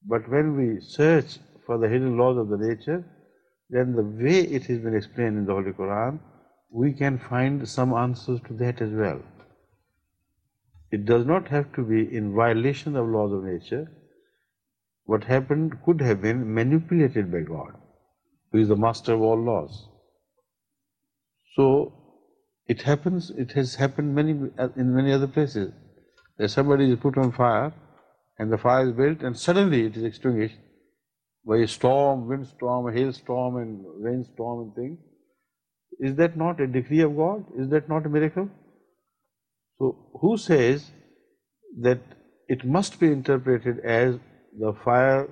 [0.05, 3.05] But when we search for the hidden laws of the nature,
[3.69, 6.19] then the way it has been explained in the Holy Quran,
[6.73, 9.23] we can find some answers to that as well.
[10.91, 13.89] It does not have to be in violation of laws of nature.
[15.05, 17.77] What happened could have been manipulated by God
[18.53, 19.89] who is the master of all laws.
[21.57, 21.93] So
[22.67, 25.73] it happens, it has happened many in many other places.
[26.39, 27.73] That somebody is put on fire
[28.39, 30.57] and the fire is built and suddenly it is extinguished
[31.47, 34.99] by a storm, windstorm, hailstorm and rainstorm and things.
[35.99, 37.45] Is that not a decree of God?
[37.59, 38.49] Is that not a miracle?
[39.79, 40.91] So who says
[41.81, 42.01] that
[42.49, 44.17] it must be interpreted as
[44.59, 45.29] the fire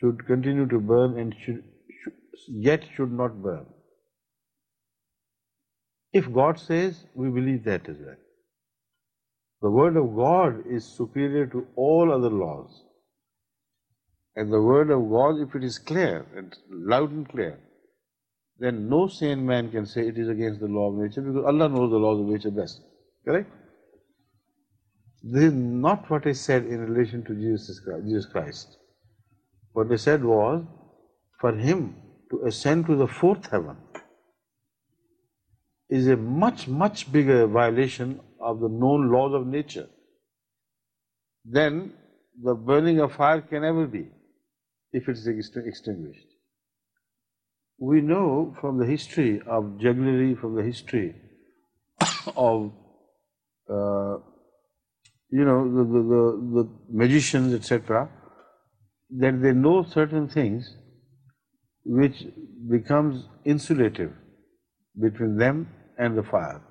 [0.00, 1.62] should continue to burn and should,
[2.48, 3.66] yet should not burn?
[6.12, 8.16] If God says, we believe that as well.
[9.62, 12.84] The word of God is superior to all other laws.
[14.34, 17.58] And the word of God, if it is clear and loud and clear,
[18.58, 21.68] then no sane man can say it is against the law of nature because Allah
[21.68, 22.80] knows the laws of nature best.
[23.24, 23.50] Correct?
[25.22, 27.80] This is not what I said in relation to Jesus
[28.30, 28.76] Christ.
[29.72, 30.64] What I said was
[31.40, 31.96] for him
[32.32, 33.76] to ascend to the fourth heaven
[35.90, 39.88] is a much, much bigger violation of the known laws of nature
[41.44, 41.92] than
[42.42, 44.06] the burning of fire can ever be
[44.92, 46.28] if it is extinguished.
[47.78, 51.14] We know from the history of jugglery, from the history
[52.36, 52.72] of,
[53.68, 54.16] uh,
[55.28, 58.08] you know, the, the, the, the magicians, etc.,
[59.18, 60.76] that they know certain things
[61.84, 62.24] which
[62.70, 64.12] becomes insulative
[65.00, 65.68] between them
[65.98, 66.62] and the fire.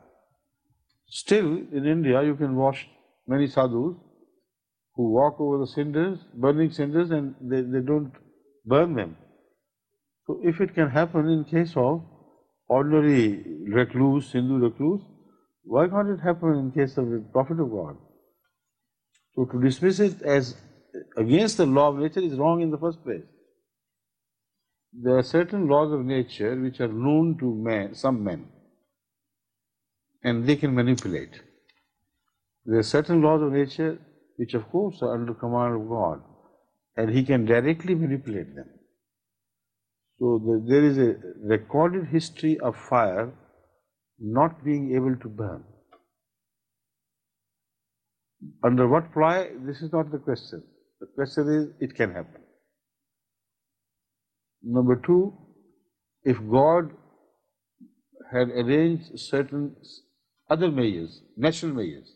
[1.07, 2.87] Still, in India, you can watch
[3.27, 3.95] many sadhus
[4.95, 8.13] who walk over the cinders, burning cinders, and they, they don't
[8.65, 9.17] burn them.
[10.27, 12.03] So, if it can happen in case of
[12.67, 15.01] ordinary recluse, Hindu recluse,
[15.63, 17.97] why can't it happen in case of the Prophet of God?
[19.35, 20.55] So, to dismiss it as
[21.17, 23.23] against the law of nature is wrong in the first place.
[24.93, 28.47] There are certain laws of nature which are known to men, some men
[30.23, 31.41] and they can manipulate.
[32.65, 33.99] There are certain laws of nature
[34.35, 36.21] which, of course, are under command of God,
[36.95, 38.69] and He can directly manipulate them.
[40.19, 43.33] So the, there is a recorded history of fire
[44.19, 45.63] not being able to burn.
[48.63, 49.49] Under what ply?
[49.65, 50.63] This is not the question.
[50.99, 52.40] The question is, it can happen.
[54.63, 55.33] Number two,
[56.23, 56.91] if God
[58.31, 59.75] had arranged certain
[60.49, 62.13] other mayors, national mayors,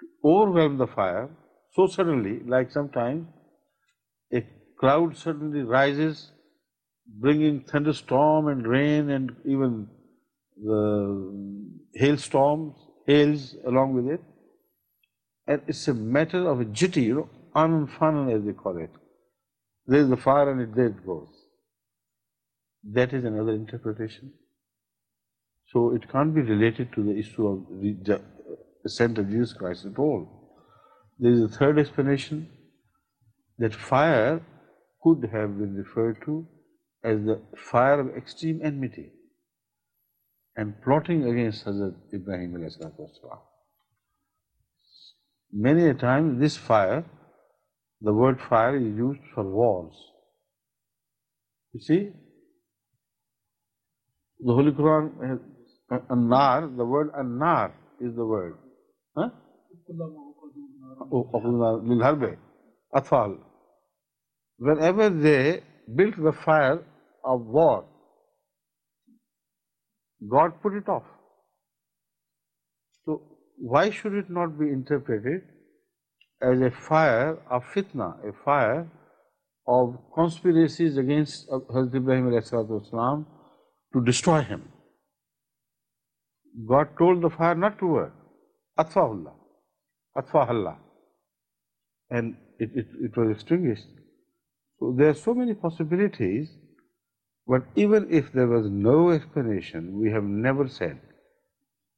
[0.00, 1.28] to overwhelm the fire
[1.74, 3.26] so suddenly, like sometimes
[4.32, 4.42] a
[4.80, 6.32] cloud suddenly rises,
[7.06, 9.88] bringing thunderstorm and rain and even
[10.62, 12.74] the hailstorms,
[13.06, 14.20] hails along with it.
[15.46, 18.90] And it's a matter of a jitty, you know, unfun as they call it.
[19.86, 21.28] There is the fire and it there it goes.
[22.92, 24.32] That is another interpretation.
[25.72, 28.20] So it can't be related to the issue of the
[28.84, 30.28] ascent of Jesus Christ at all.
[31.18, 32.48] There is a third explanation
[33.58, 34.44] that fire
[35.02, 36.46] could have been referred to
[37.02, 39.12] as the fire of extreme enmity
[40.56, 42.68] and plotting against Hazrat Ibrahim.
[45.52, 47.04] Many a time this fire,
[48.00, 49.94] the word fire is used for wars.
[51.72, 52.10] You see,
[54.40, 55.40] the Holy Quran
[55.90, 58.58] uh, An-nar, the word an-nar is the word.
[59.16, 59.30] Huh?
[61.12, 61.30] Oh,
[62.94, 63.38] Atfal.
[64.58, 65.62] Whenever they
[65.94, 66.82] built the fire
[67.24, 67.84] of war,
[70.28, 71.04] God put it off.
[73.04, 73.22] So
[73.58, 75.42] why should it not be interpreted
[76.42, 78.90] as a fire of fitna, a fire
[79.66, 83.26] of conspiracies against uh, Hazrat Ibrahim
[83.92, 84.68] to destroy him?
[86.68, 88.14] God told the fire not to work.
[88.78, 89.32] Atfahullah.
[90.16, 90.76] Atfahallah.
[92.10, 93.86] And it, it, it was extinguished.
[94.78, 96.48] So there are so many possibilities,
[97.46, 100.98] but even if there was no explanation, we have never said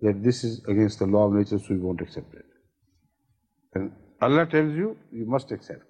[0.00, 2.44] that this is against the law of nature, so we won't accept it.
[3.74, 5.82] And Allah tells you, you must accept.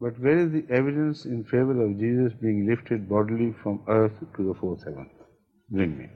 [0.00, 4.46] But where is the evidence in favor of Jesus being lifted bodily from earth to
[4.48, 5.10] the fourth heaven?
[5.70, 6.08] Bring me.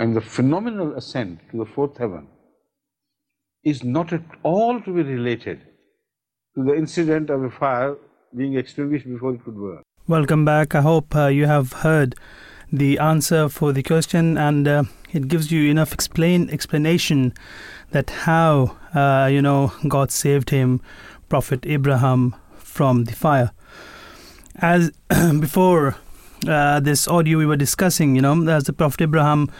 [0.00, 2.26] and the phenomenal ascent to the fourth heaven
[3.62, 5.60] is not at all to be related
[6.54, 7.96] to the incident of a fire
[8.34, 9.82] being extinguished before it could burn.
[10.08, 10.74] Welcome back.
[10.74, 12.14] I hope uh, you have heard
[12.72, 17.32] the answer for the question and uh, it gives you enough explain explanation
[17.90, 20.80] that how uh, you know God saved him
[21.28, 23.50] prophet Abraham from the fire
[24.56, 24.90] as
[25.40, 25.96] before
[26.48, 29.50] uh, this audio we were discussing, you know, as the Prophet Abraham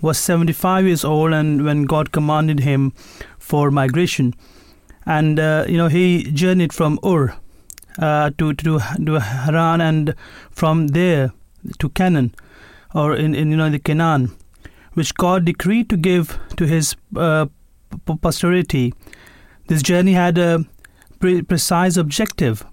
[0.00, 2.92] was 75 years old and when God commanded him
[3.38, 4.34] for migration.
[5.04, 7.34] And, uh, you know, he journeyed from Ur
[7.98, 10.14] uh, to, to, to Haran and
[10.50, 11.32] from there
[11.78, 12.34] to Canaan,
[12.94, 14.36] or in, in you know, the Canaan,
[14.94, 17.46] which God decreed to give to his uh,
[18.22, 18.94] posterity.
[19.68, 20.64] This journey had a
[21.20, 22.64] pre- precise objective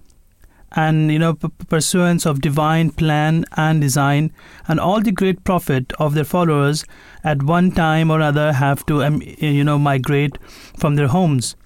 [0.72, 4.32] and you know p- pursuance of divine plan and design
[4.68, 6.84] and all the great prophet of their followers
[7.22, 10.38] at one time or other have to um, you know migrate
[10.76, 11.56] from their homes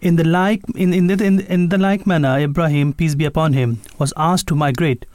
[0.00, 3.52] in the like in in the, in, in the like manner Ibrahim peace be upon
[3.52, 5.06] him was asked to migrate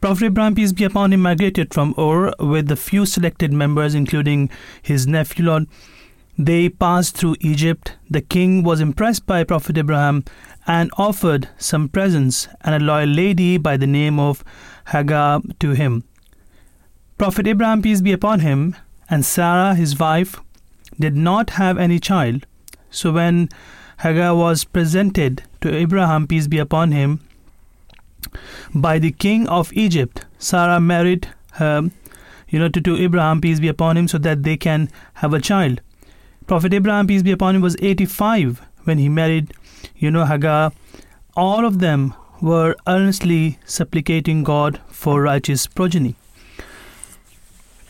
[0.00, 4.48] Prophet Ibrahim peace be upon him migrated from Ur with a few selected members including
[4.80, 5.64] his nephew Lot
[6.38, 7.96] they passed through Egypt.
[8.08, 10.24] The king was impressed by Prophet Abraham
[10.66, 14.42] and offered some presents and a loyal lady by the name of
[14.86, 16.04] Hagar to him.
[17.18, 18.74] Prophet Abraham, peace be upon him,
[19.10, 20.40] and Sarah, his wife,
[20.98, 22.46] did not have any child.
[22.90, 23.50] So when
[23.98, 27.20] Hagar was presented to Abraham, peace be upon him,
[28.74, 31.90] by the king of Egypt, Sarah married her,
[32.48, 35.40] you know, to, to Abraham, peace be upon him, so that they can have a
[35.40, 35.80] child.
[36.46, 39.54] Prophet Abraham, peace be upon him, was 85 when he married,
[39.96, 40.72] you know, Hagar.
[41.36, 46.16] All of them were earnestly supplicating God for righteous progeny.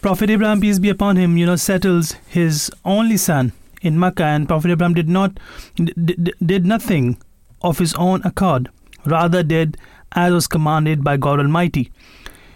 [0.03, 3.53] Prophet Abraham, peace be upon him, you know, settles his only son
[3.83, 5.39] in Makkah, and Prophet Abraham did not
[5.75, 7.19] did, did nothing
[7.63, 8.71] of his own accord,
[9.05, 9.77] rather did
[10.13, 11.93] as was commanded by God Almighty.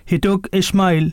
[0.05, 1.12] He took Ishmael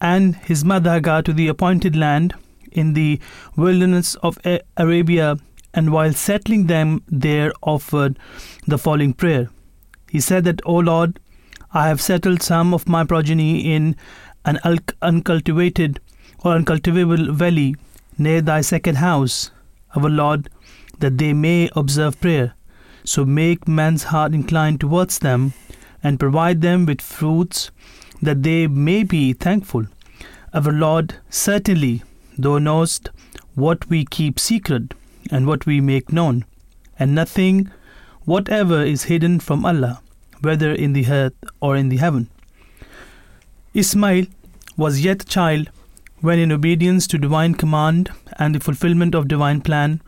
[0.00, 2.34] and his mother Hagar to the appointed land
[2.70, 3.20] in the
[3.56, 4.38] wilderness of
[4.76, 5.36] Arabia,
[5.74, 8.18] and while settling them there, offered
[8.66, 9.48] the following prayer.
[10.10, 11.18] He said that, O Lord,
[11.72, 13.96] I have settled some of my progeny in
[14.44, 14.58] an
[15.02, 16.00] uncultivated
[16.44, 17.76] or uncultivable valley
[18.16, 19.50] near thy second house,
[19.96, 20.48] our Lord,
[21.00, 22.54] that they may observe prayer.
[23.04, 25.52] So make man's heart inclined towards them,
[26.02, 27.70] and provide them with fruits,
[28.22, 29.86] that they may be thankful.
[30.54, 32.02] Our Lord, certainly
[32.38, 33.10] Thou knowest
[33.54, 34.94] what we keep secret
[35.30, 36.44] and what we make known,
[36.98, 37.70] and nothing
[38.24, 40.00] whatever is hidden from Allah,
[40.40, 42.28] whether in the earth or in the heaven.
[43.74, 44.26] Ismail
[44.76, 45.70] was yet a child
[46.20, 50.00] when, in obedience to divine command and the fulfillment of divine plan,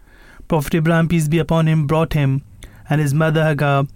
[0.47, 2.43] Prophet Ibrahim, peace be upon him, brought him
[2.89, 3.87] and his mother Hagar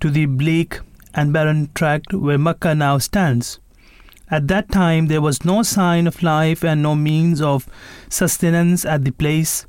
[0.00, 0.80] to the bleak
[1.14, 3.60] and barren tract where Mecca now stands.
[4.30, 7.68] At that time, there was no sign of life and no means of
[8.08, 9.66] sustenance at the place,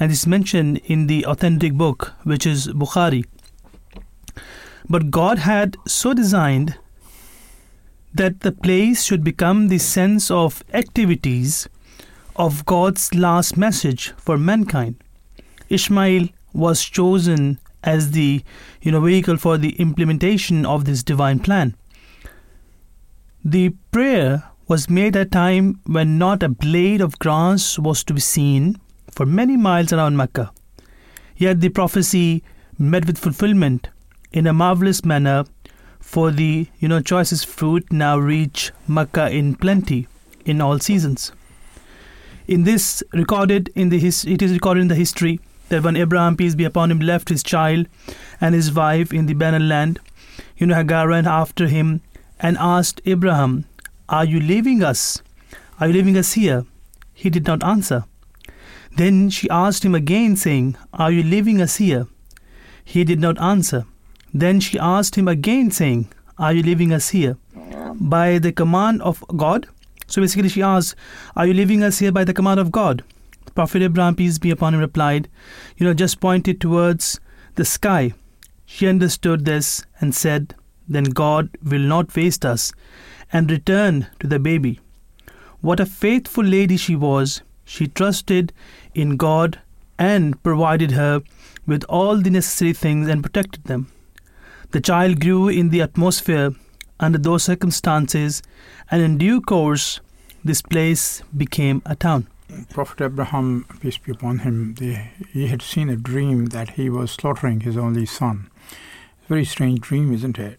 [0.00, 3.24] and is mentioned in the authentic book, which is Bukhari.
[4.88, 6.78] But God had so designed
[8.14, 11.68] that the place should become the sense of activities
[12.36, 14.96] of God's last message for mankind.
[15.68, 18.42] Ishmael was chosen as the
[18.80, 21.76] you know vehicle for the implementation of this divine plan.
[23.44, 28.14] The prayer was made at a time when not a blade of grass was to
[28.14, 28.76] be seen
[29.10, 30.52] for many miles around Mecca.
[31.36, 32.42] Yet the prophecy
[32.78, 33.88] met with fulfillment
[34.32, 35.44] in a marvelous manner,
[36.00, 40.08] for the you know choicest fruit now reach Mecca in plenty
[40.44, 41.32] in all seasons.
[42.46, 45.40] In this recorded in the his, it is recorded in the history
[45.72, 47.86] that when Abraham peace be upon him left his child
[48.42, 49.98] and his wife in the barren land,
[50.58, 52.02] you know Hagar ran after him
[52.38, 53.64] and asked Abraham,
[54.08, 55.22] Are you leaving us?
[55.80, 56.66] Are you leaving us here?
[57.14, 58.04] He did not answer.
[58.96, 62.06] Then she asked him again, saying, Are you leaving us here?
[62.84, 63.86] He did not answer.
[64.34, 67.38] Then she asked him again, saying, Are you leaving us here?
[67.94, 69.66] By the command of God?
[70.06, 70.96] So basically, she asked,
[71.34, 73.02] Are you leaving us here by the command of God?
[73.54, 75.28] Prophet Abraham, peace be upon him, replied,
[75.76, 77.20] You know, just pointed towards
[77.54, 78.12] the sky.
[78.64, 80.54] She understood this and said,
[80.88, 82.72] then God will not waste us
[83.32, 84.80] and return to the baby.
[85.60, 87.42] What a faithful lady she was!
[87.64, 88.52] She trusted
[88.94, 89.60] in God
[89.98, 91.22] and provided her
[91.66, 93.90] with all the necessary things and protected them.
[94.72, 96.52] The child grew in the atmosphere
[96.98, 98.42] under those circumstances,
[98.90, 100.00] and in due course,
[100.44, 102.26] this place became a town.
[102.70, 104.74] Prophet Abraham, peace be upon him,
[105.32, 108.50] he had seen a dream that he was slaughtering his only son.
[108.70, 110.58] It's a very strange dream, isn't it?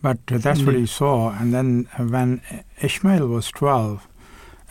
[0.00, 0.88] But uh, that's what he mm.
[0.88, 1.30] saw.
[1.30, 2.40] And then uh, when
[2.80, 4.06] Ishmael was 12,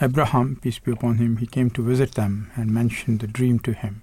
[0.01, 3.73] Abraham, peace be upon him, he came to visit them and mentioned the dream to
[3.73, 4.01] him.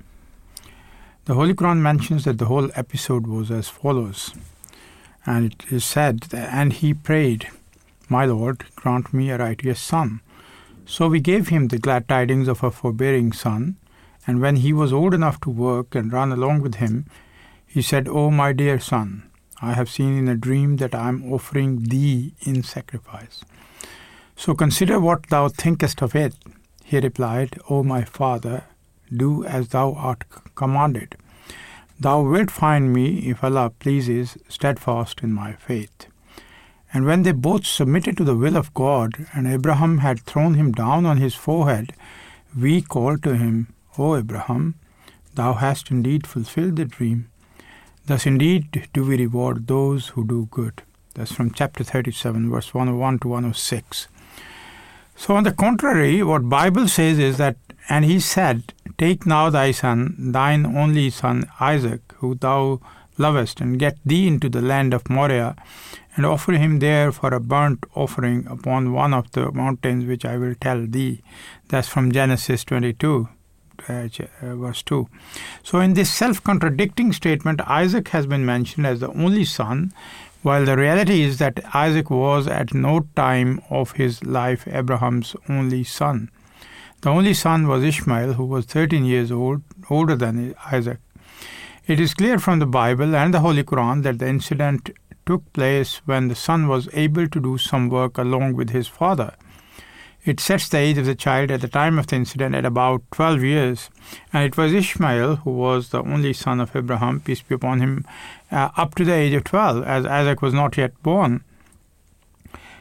[1.26, 4.34] The Holy Quran mentions that the whole episode was as follows.
[5.24, 7.48] And it is said, that, and he prayed
[8.08, 10.20] My Lord, grant me a righteous son.
[10.86, 13.76] So we gave him the glad tidings of a forbearing son,
[14.26, 17.06] and when he was old enough to work and run along with him,
[17.66, 19.30] he said, O my dear son,
[19.60, 23.42] I have seen in a dream that I am offering thee in sacrifice.
[24.36, 26.34] So consider what thou thinkest of it.
[26.84, 28.64] He replied, O my father,
[29.14, 30.24] do as thou art
[30.54, 31.16] commanded.
[31.98, 36.08] Thou wilt find me, if Allah pleases, steadfast in my faith.
[36.94, 40.70] And when they both submitted to the will of God, and Abraham had thrown him
[40.70, 41.92] down on his forehead,
[42.56, 44.76] we called to him, O Abraham,
[45.34, 47.28] thou hast indeed fulfilled the dream.
[48.06, 50.82] Thus indeed do we reward those who do good.
[51.14, 54.08] That's from chapter 37, verse 101 to 106.
[55.16, 57.56] So on the contrary, what Bible says is that,
[57.88, 62.80] and he said, Take now thy son, thine only son Isaac, who thou
[63.18, 65.56] lovest, and get thee into the land of Moriah,
[66.16, 70.36] and offer him there for a burnt offering upon one of the mountains which I
[70.36, 71.22] will tell thee.
[71.68, 73.28] That's from Genesis 22.
[73.88, 74.08] Uh,
[74.40, 75.08] uh, verse 2.
[75.64, 79.92] So, in this self contradicting statement, Isaac has been mentioned as the only son,
[80.42, 85.82] while the reality is that Isaac was at no time of his life Abraham's only
[85.82, 86.30] son.
[87.00, 90.98] The only son was Ishmael, who was 13 years old, older than Isaac.
[91.86, 94.88] It is clear from the Bible and the Holy Quran that the incident
[95.26, 99.34] took place when the son was able to do some work along with his father.
[100.24, 103.02] It sets the age of the child at the time of the incident at about
[103.12, 103.90] 12 years,
[104.32, 108.06] and it was Ishmael who was the only son of Abraham, peace be upon him,
[108.50, 111.44] uh, up to the age of 12, as Isaac was not yet born.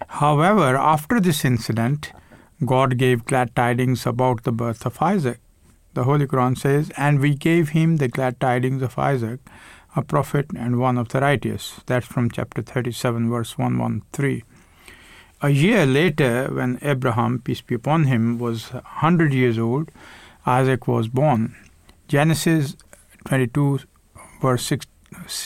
[0.07, 2.13] However, after this incident,
[2.65, 5.39] God gave glad tidings about the birth of Isaac.
[5.95, 9.39] The Holy Quran says, And we gave him the glad tidings of Isaac,
[9.95, 11.81] a prophet and one of the righteous.
[11.85, 14.43] That's from chapter 37, verse 113.
[15.41, 19.91] A year later, when Abraham, peace be upon him, was 100 years old,
[20.45, 21.55] Isaac was born.
[22.07, 22.75] Genesis
[23.25, 23.79] 22,
[24.41, 24.87] verse 6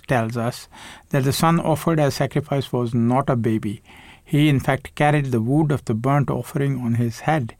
[0.08, 0.68] tells us
[1.10, 3.82] that the son offered as sacrifice was not a baby.
[4.24, 7.56] He, in fact, carried the wood of the burnt offering on his head.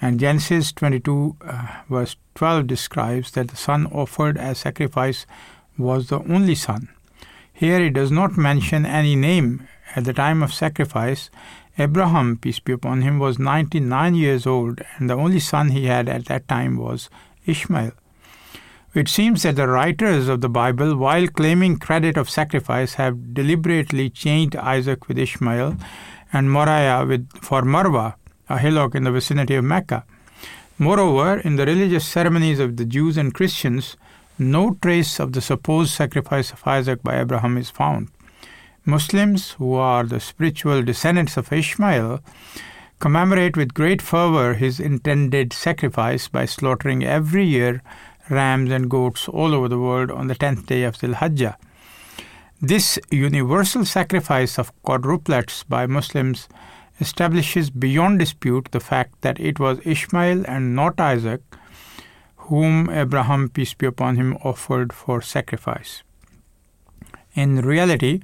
[0.00, 5.26] And Genesis 22, uh, verse 12 describes that the son offered as sacrifice
[5.78, 6.88] was the only son.
[7.52, 11.30] Here it does not mention any name at the time of sacrifice,
[11.78, 16.08] Abraham, peace be upon him, was 99 years old, and the only son he had
[16.08, 17.10] at that time was
[17.44, 17.92] Ishmael.
[18.94, 24.08] It seems that the writers of the Bible, while claiming credit of sacrifice, have deliberately
[24.08, 25.76] changed Isaac with Ishmael
[26.32, 28.14] and Moriah with, for Marwa,
[28.48, 30.04] a hillock in the vicinity of Mecca.
[30.78, 33.98] Moreover, in the religious ceremonies of the Jews and Christians,
[34.38, 38.08] no trace of the supposed sacrifice of Isaac by Abraham is found.
[38.84, 42.20] Muslims, who are the spiritual descendants of Ishmael,
[42.98, 47.82] commemorate with great fervor his intended sacrifice by slaughtering every year
[48.30, 51.56] rams and goats all over the world on the tenth day of Dhul Hijjah.
[52.60, 56.48] This universal sacrifice of quadruplets by Muslims
[57.00, 61.42] establishes beyond dispute the fact that it was Ishmael and not Isaac
[62.46, 66.02] whom Abraham, peace be upon him, offered for sacrifice.
[67.34, 68.22] In reality,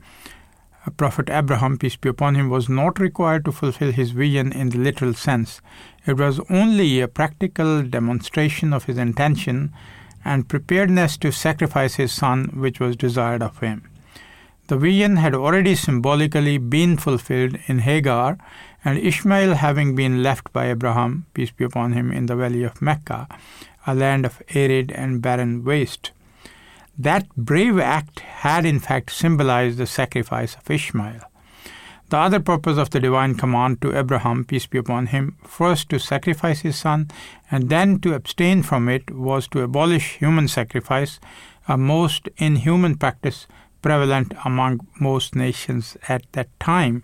[0.97, 4.79] Prophet Abraham, peace be upon him, was not required to fulfill his vision in the
[4.79, 5.61] literal sense.
[6.07, 9.73] It was only a practical demonstration of his intention
[10.25, 13.89] and preparedness to sacrifice his son, which was desired of him.
[14.69, 18.39] The vision had already symbolically been fulfilled in Hagar,
[18.85, 22.81] and Ishmael having been left by Abraham, peace be upon him, in the valley of
[22.81, 23.29] Mecca,
[23.87, 26.13] a land of arid and barren waste.
[26.99, 31.23] That brave act had in fact symbolized the sacrifice of Ishmael.
[32.11, 35.99] The other purpose of the divine command to Abraham, peace be upon him, first to
[35.99, 37.09] sacrifice his son
[37.51, 41.19] and then to abstain from it, was to abolish human sacrifice,
[41.67, 43.47] a most inhuman practice
[43.81, 47.03] prevalent among most nations at that time.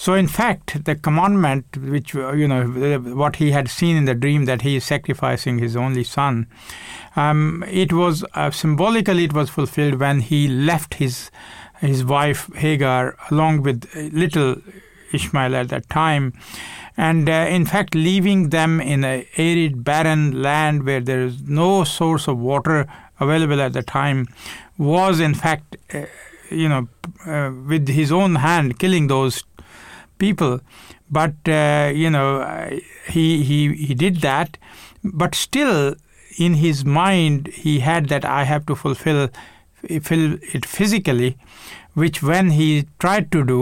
[0.00, 4.46] So, in fact, the commandment, which, you know, what he had seen in the dream
[4.46, 6.46] that he is sacrificing his only son,
[7.16, 11.30] um, it was uh, symbolically it was fulfilled when he left his
[11.80, 14.56] his wife Hagar along with little
[15.12, 16.32] Ishmael at that time,
[16.96, 21.84] and uh, in fact leaving them in a arid, barren land where there is no
[21.84, 22.86] source of water
[23.18, 24.28] available at the time,
[24.78, 26.06] was in fact, uh,
[26.50, 26.88] you know,
[27.26, 29.44] uh, with his own hand killing those
[30.20, 30.60] people.
[31.18, 32.28] But uh, you know,
[33.16, 34.58] he he he did that,
[35.22, 35.94] but still
[36.46, 39.28] in his mind he had that I have to fulfill,
[39.82, 41.30] fulfill it physically,
[41.94, 42.68] which when he
[43.06, 43.60] tried to do,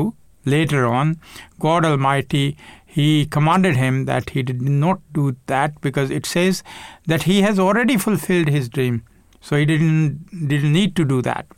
[0.56, 1.20] later on,
[1.68, 2.44] God Almighty,
[2.98, 6.62] He commanded him that he did not do that because it says
[7.10, 8.96] that he has already fulfilled his dream.
[9.48, 11.57] So he didn't didn't need to do that.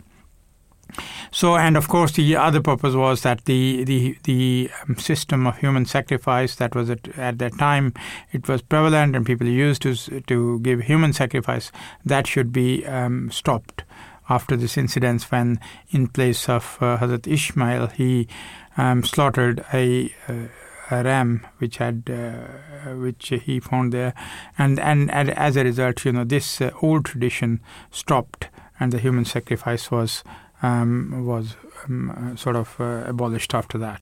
[1.32, 5.58] So, and of course, the other purpose was that the the the um, system of
[5.58, 7.94] human sacrifice that was at, at that time
[8.32, 11.70] it was prevalent and people used to to give human sacrifice
[12.04, 13.84] that should be um, stopped
[14.28, 18.28] after this incident when in place of uh, Hazrat Ishmael he
[18.76, 20.48] um, slaughtered a, a,
[20.90, 24.14] a, ram which had uh, which he found there.
[24.56, 28.48] And, and, and as a result you know this uh, old tradition stopped
[28.78, 30.24] and the human sacrifice was
[30.62, 34.00] um, was um, uh, sort of uh, abolished after that.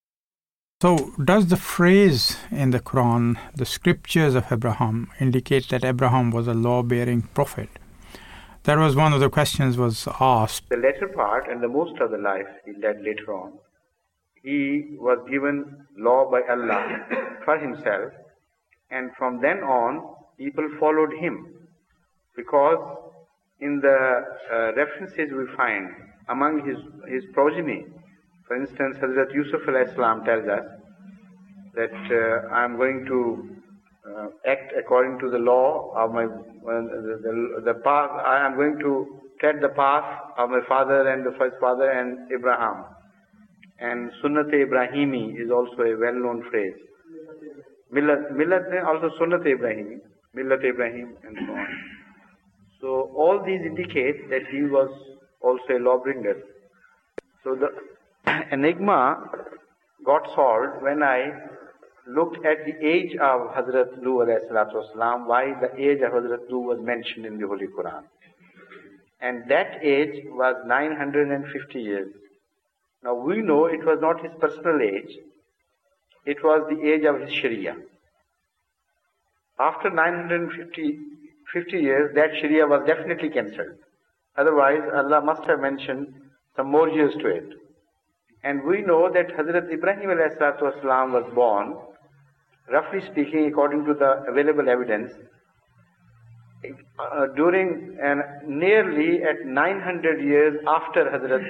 [0.81, 6.47] So, does the phrase in the Quran, the scriptures of Abraham, indicate that Abraham was
[6.47, 7.69] a law-bearing prophet?
[8.63, 10.69] That was one of the questions was asked.
[10.69, 13.55] The latter part and the most of the life he led later on,
[14.43, 17.07] he was given law by Allah
[17.45, 18.13] for himself,
[18.91, 21.47] and from then on, people followed him
[22.37, 22.99] because
[23.59, 25.91] in the uh, references we find
[26.29, 26.79] among his,
[27.13, 27.87] his progeny.
[28.47, 29.61] For instance, Hazrat Yusuf
[29.95, 30.65] salam tells us
[31.75, 33.59] that uh, I am going to
[34.09, 36.29] uh, act according to the law of my, uh,
[36.67, 41.25] the, the, the, path, I am going to tread the path of my father and
[41.25, 42.85] the first father and Abraham.
[43.81, 46.75] And Sunnat Ibrahimi is also a well-known phrase.
[47.95, 49.99] Millat, millat also Sunnat Ibrahimi,
[50.37, 51.67] Millat Ibrahim and so on.
[52.81, 54.91] So all these indicate that he was
[55.41, 56.41] also a lawbringer.
[57.45, 57.71] So the
[58.53, 59.31] enigma
[60.05, 61.33] got solved when I
[62.07, 66.81] looked at the age of Hazrat Nuh والسلام, why the age of Hazrat Nuh was
[66.81, 68.05] mentioned in the Holy Quran.
[69.21, 72.13] And that age was 950 years.
[73.03, 75.19] Now we know it was not his personal age,
[76.25, 77.77] it was the age of his Sharia.
[79.59, 80.99] After 950
[81.53, 83.79] 50 years, that Sharia was definitely cancelled.
[84.38, 86.14] Otherwise, Allah must have mentioned
[86.56, 87.50] some more years to it.
[88.44, 91.76] And we know that Hazrat Ibrahim والسلام, was born,
[92.72, 95.14] roughly speaking, according to the available evidence,
[97.00, 101.46] uh, during and nearly at 900 years after Hazrat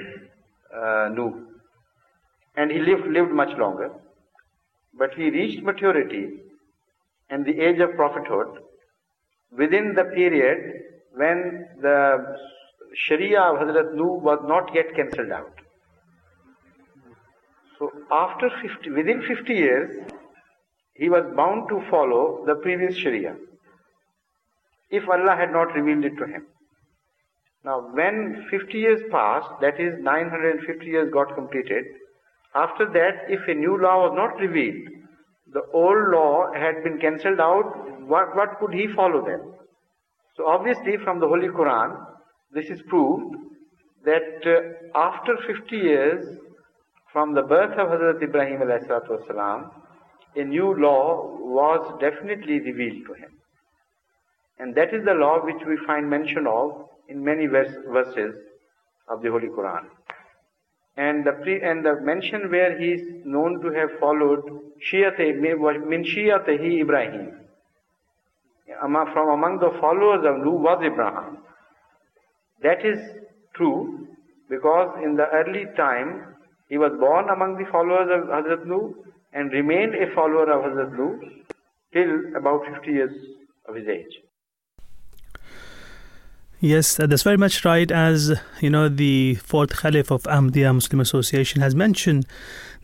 [0.74, 1.32] uh, Nuh.
[2.56, 3.90] And he lived, lived much longer.
[4.96, 6.40] But he reached maturity
[7.30, 8.58] and the age of prophethood
[9.56, 10.82] within the period
[11.14, 12.36] when the
[12.95, 15.53] Sharia of Hazrat Nuh was not yet cancelled out.
[17.77, 20.11] So after 50, within 50 years,
[20.93, 23.35] he was bound to follow the previous Sharia
[24.89, 26.47] if Allah had not revealed it to him.
[27.63, 31.85] Now, when 50 years passed, that is 950 years got completed,
[32.55, 34.87] after that, if a new law was not revealed,
[35.53, 39.41] the old law had been cancelled out, what, what could he follow then?
[40.35, 42.05] So obviously from the Holy Quran,
[42.53, 43.35] this is proved
[44.05, 46.37] that uh, after 50 years
[47.11, 49.71] from the birth of Hazrat Ibrahim والسلام,
[50.35, 53.31] a new law was definitely revealed to him.
[54.59, 58.35] And that is the law which we find mention of in many vers- verses
[59.07, 59.85] of the Holy Quran.
[60.97, 64.41] And the, pre- and the mention where he is known to have followed
[64.91, 67.31] Shiyate, min Shiyatahi Ibrahim.
[69.13, 71.37] From among the followers of Nuh was Ibrahim.
[72.61, 72.99] That is
[73.55, 74.07] true
[74.49, 76.35] because in the early time
[76.67, 78.93] he was born among the followers of Hazrat Nuh
[79.33, 81.19] and remained a follower of Hazrat Nuh
[81.93, 83.11] till about 50 years
[83.67, 84.19] of his age.
[86.61, 87.89] Yes, that's very much right.
[87.89, 92.25] As you know, the fourth Caliph of Ahmadiyya Muslim Association has mentioned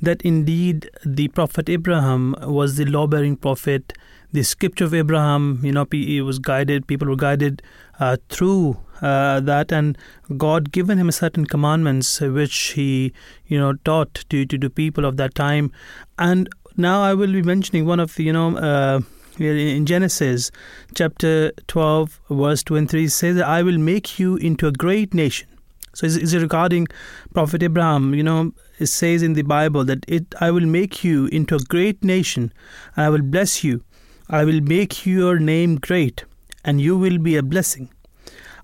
[0.02, 3.92] that indeed the Prophet Abraham was the law bearing prophet.
[4.32, 7.62] The scripture of Abraham, you know, he was guided, people were guided
[8.00, 9.98] uh, through uh, that, and
[10.38, 13.14] God given him certain commandments which he,
[13.48, 15.72] you know, taught to, to the people of that time.
[16.18, 19.02] And now I will be mentioning one of the, you know, uh,
[19.38, 20.50] in Genesis
[20.94, 25.48] chapter 12, verse 23 says I will make you into a great nation.
[25.94, 26.88] So is, is it regarding
[27.34, 28.14] Prophet Abraham?
[28.14, 31.60] You know, it says in the Bible that it I will make you into a
[31.60, 32.52] great nation,
[32.96, 33.84] and I will bless you.
[34.30, 36.26] I will make your name great,
[36.66, 37.90] and you will be a blessing.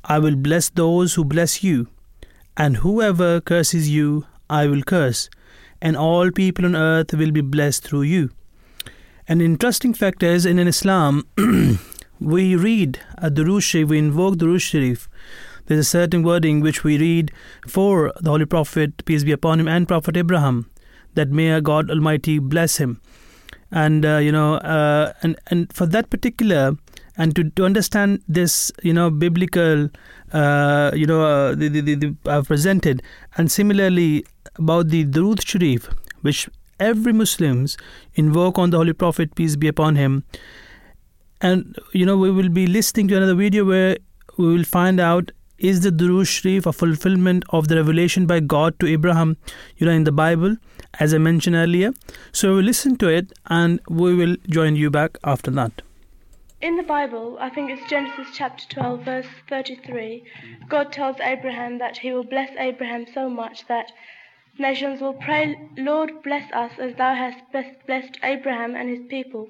[0.04, 1.88] I will bless those who bless you,
[2.58, 5.30] and whoever curses you, I will curse,
[5.82, 8.32] and all people on earth will be blessed through you.
[9.28, 11.28] An interesting fact is in Islam,
[12.20, 15.08] we read at Durood Sharif, we invoke Durood Sharif.
[15.68, 17.32] There's a certain wording which we read
[17.68, 20.66] for the Holy Prophet, peace be upon him, and Prophet Abraham.
[21.16, 23.02] that may God Almighty bless him.
[23.72, 26.76] And uh, you know, uh, and and for that particular,
[27.22, 29.90] and to, to understand this, you know, biblical,
[30.34, 33.04] uh, you know, uh, the, the, the, I've presented,
[33.38, 34.26] and similarly
[34.56, 35.88] about the Durud Sharif,
[36.22, 36.50] which
[36.80, 37.78] every Muslims
[38.16, 40.24] invoke on the Holy Prophet peace be upon him.
[41.42, 43.98] And you know, we will be listening to another video where
[44.38, 48.80] we will find out is the Durud Sharif a fulfillment of the revelation by God
[48.80, 49.38] to Abraham,
[49.78, 50.58] you know, in the Bible,
[51.00, 51.94] as I mentioned earlier.
[52.32, 55.84] So we'll listen to it and we will join you back after that.
[56.62, 60.24] In the Bible, I think it's Genesis chapter 12, verse 33,
[60.70, 63.92] God tells Abraham that he will bless Abraham so much that
[64.60, 69.50] nations will pray, Lord, bless us as thou hast blessed Abraham and his people,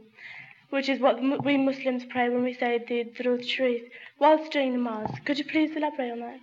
[0.69, 3.81] which is what we Muslims pray when we say the Durud Sharif
[4.17, 5.25] whilst doing the namaz.
[5.25, 6.39] Could you please elaborate on that?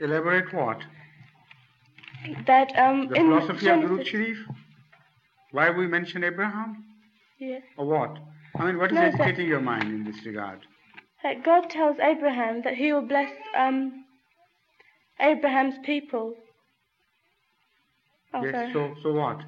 [0.00, 0.82] Elaborate what?
[2.46, 4.38] That um, the in philosophy Genesis, of Durud Sharif?
[5.52, 6.84] Why we mention Abraham?
[7.38, 7.60] Yeah.
[7.76, 8.18] Or what?
[8.58, 9.40] I mean, what is No, sir.
[9.42, 10.60] your mind in this regard?
[11.22, 14.04] That God tells Abraham that he will bless um,
[15.20, 16.34] Abraham's people.
[18.32, 18.72] Oh, yes, sorry.
[18.72, 19.40] so, so what?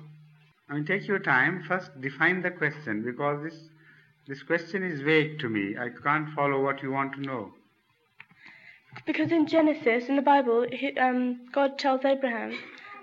[0.69, 1.63] I mean, take your time.
[1.67, 3.59] First, define the question because this,
[4.27, 5.77] this question is vague to me.
[5.79, 7.53] I can't follow what you want to know.
[9.07, 12.59] Because in Genesis, in the Bible, he, um, God tells Abraham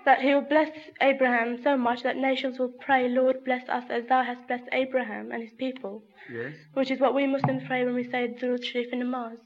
[0.06, 0.70] that he will bless
[1.02, 5.30] Abraham so much that nations will pray, Lord, bless us as thou hast blessed Abraham
[5.32, 6.02] and his people,
[6.32, 9.36] Yes, which is what we Muslims pray when we say Durud Sharif in namaz.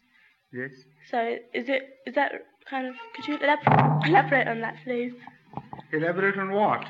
[0.53, 0.71] yes.
[1.11, 1.19] So
[1.53, 2.33] is it is that
[2.71, 2.95] kind of?
[3.17, 5.13] Could you elab- elaborate on that, please?
[5.93, 6.85] Elaborate on what?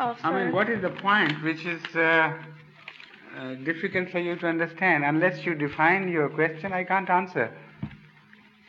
[0.00, 2.00] Oh, I mean, what is the point which is uh,
[3.36, 5.04] uh, difficult for you to understand?
[5.04, 7.52] Unless you define your question, I can't answer.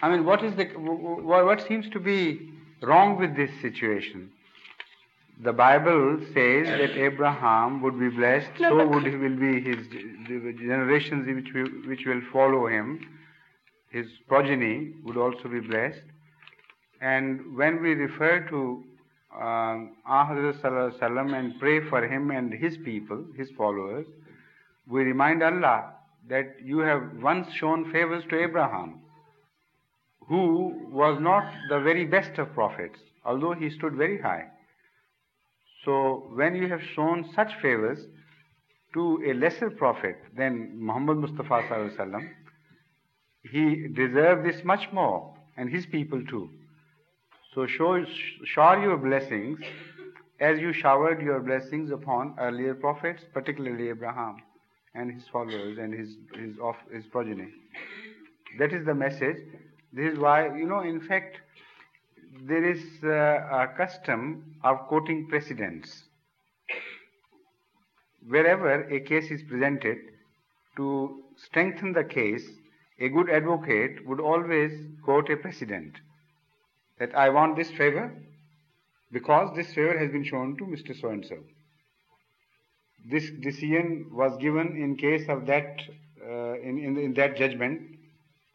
[0.01, 2.51] I mean, what is the what seems to be
[2.81, 4.31] wrong with this situation?
[5.41, 9.87] The Bible says that Abraham would be blessed, No, so would he will be his
[10.59, 12.99] generations which will, which will follow him.
[13.89, 16.01] His progeny would also be blessed.
[17.01, 18.83] And when we refer to
[19.33, 24.05] um, Ah and pray for him and his people, his followers,
[24.87, 25.93] we remind Allah
[26.27, 28.99] that you have once shown favors to Abraham,
[30.29, 34.45] who was not the very best of prophets, although he stood very high.
[35.83, 37.99] So when you have shown such favors
[38.93, 42.29] to a lesser prophet than Muhammad Mustafa Wasallam,
[43.51, 46.49] he deserved this much more, and his people too.
[47.55, 48.05] So show,
[48.45, 49.59] shower your blessings
[50.39, 54.37] as you showered your blessings upon earlier prophets, particularly Abraham
[54.93, 57.47] and his followers and his, his, of, his progeny.
[58.59, 59.37] That is the message.
[59.91, 61.37] This is why, you know, in fact,
[62.41, 66.03] there is uh, a custom of quoting precedents.
[68.27, 69.97] Wherever a case is presented,
[70.77, 72.47] to strengthen the case,
[72.99, 74.71] a good advocate would always
[75.03, 75.95] quote a precedent
[76.99, 78.13] that I want this favor
[79.11, 80.99] because this favor has been shown to Mr.
[80.99, 81.37] So and so.
[83.09, 85.81] This decision was given in case of that,
[86.21, 87.88] uh, in, in, in that judgment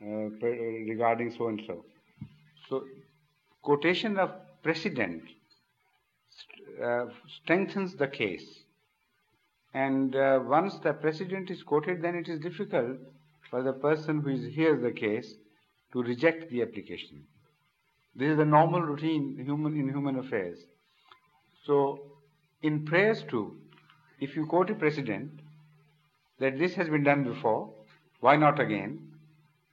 [0.05, 1.85] regarding so and so.
[2.69, 2.85] So,
[3.63, 4.31] quotation of
[4.63, 5.23] precedent
[6.83, 7.07] uh,
[7.43, 8.65] strengthens the case.
[9.73, 12.99] And uh, once the precedent is quoted, then it is difficult
[13.51, 15.35] for the person who is hears the case
[15.93, 17.25] to reject the application.
[18.15, 20.59] This is the normal routine human in human affairs.
[21.65, 21.99] So,
[22.63, 23.59] in prayers too,
[24.21, 25.41] if you quote a precedent
[26.39, 27.73] that this has been done before,
[28.21, 29.14] why not again?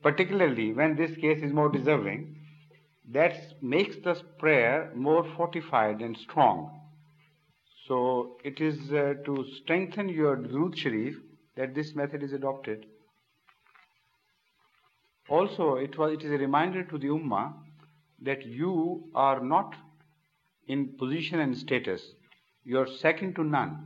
[0.02, 2.36] Particularly when this case is more deserving,
[3.10, 6.80] that makes the prayer more fortified and strong.
[7.88, 11.15] So it is uh, to strengthen your Durud Sharif
[11.56, 12.86] that this method is adopted.
[15.30, 17.53] Also, it, was, it is a reminder to the Ummah
[18.22, 19.76] that you are not
[20.68, 22.02] in position and status.
[22.64, 23.86] You are second to none.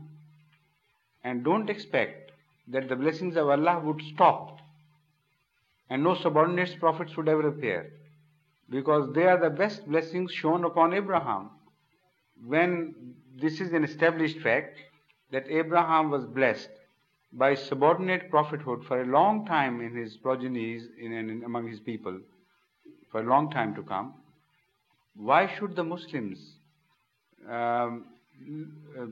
[1.24, 2.32] And don't expect
[2.68, 4.55] that the blessings of Allah would stop
[5.90, 7.92] and no subordinate prophets would ever appear.
[8.70, 11.52] Because they are the best blessings shown upon Abraham.
[12.46, 14.80] When this is an established fact
[15.32, 16.70] that Abraham was blessed
[17.32, 22.20] by subordinate prophethood for a long time in his progenies, in, in, among his people,
[23.12, 24.14] for a long time to come,
[25.16, 26.40] why should the Muslims
[27.50, 28.06] um,
[29.00, 29.06] uh,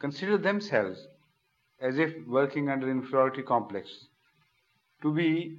[0.00, 1.06] consider themselves
[1.80, 3.88] as if working under inferiority complex
[5.02, 5.58] to be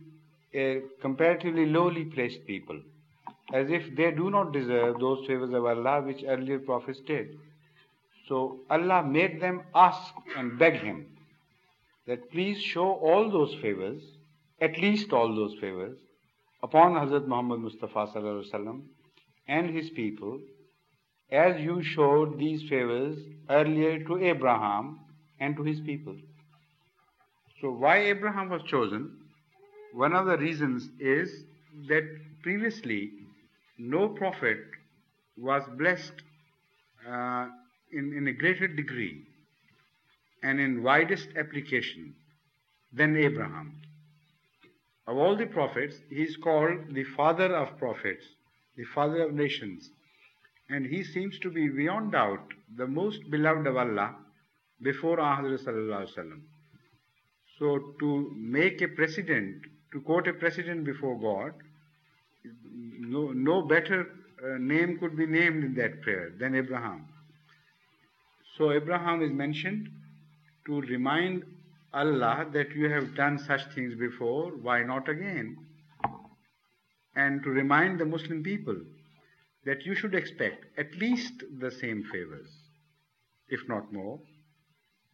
[1.02, 2.80] comparatively lowly placed people?
[3.54, 7.38] as if they do not deserve those favors of Allah which earlier prophets did.
[8.28, 11.08] So Allah made them ask and beg Him
[12.06, 14.02] that please show all those favors,
[14.62, 15.98] at least all those favors,
[16.62, 18.08] upon Hazrat Muhammad Mustafa
[19.48, 20.40] and his people,
[21.32, 23.18] as you showed these favors
[23.50, 25.00] earlier to Abraham
[25.40, 26.16] and to his people.
[27.62, 29.19] So why Abraham was chosen?
[29.94, 31.46] One of the reasons is
[31.88, 32.04] that
[32.44, 33.12] previously
[33.78, 34.60] no prophet
[35.38, 36.14] was blessed
[37.08, 37.48] uh,
[37.92, 39.24] in, in a greater degree
[40.44, 42.14] and in widest application
[42.94, 43.82] than Abraham.
[45.08, 48.26] Of all the prophets, he is called the father of prophets,
[48.78, 49.90] the father of nations.
[50.70, 54.16] And he seems to be beyond doubt the most beloved of Allah
[54.82, 55.60] before Ahmad.
[57.58, 61.54] So to make a precedent, to quote a precedent before God,
[63.00, 64.08] no, no better
[64.44, 67.06] uh, name could be named in that prayer than Abraham.
[68.58, 69.90] So Abraham is mentioned
[70.66, 71.44] to remind
[71.94, 75.58] Allah that you have done such things before, why not again?
[77.16, 78.78] And to remind the Muslim people
[79.66, 82.50] that you should expect at least the same favors,
[83.50, 84.20] if not more,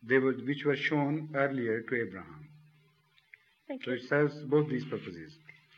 [0.04, 2.50] they were, which were shown earlier to Abraham.
[3.68, 3.98] Thank So you.
[3.98, 5.34] it serves both these purposes.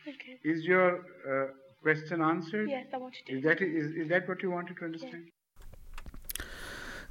[0.08, 0.40] Okay.
[0.44, 1.00] Is your
[1.30, 1.52] uh,
[1.82, 2.70] question answered?
[2.70, 3.38] Yes, I wanted to.
[3.38, 5.26] Is that, is, is that what you wanted to understand?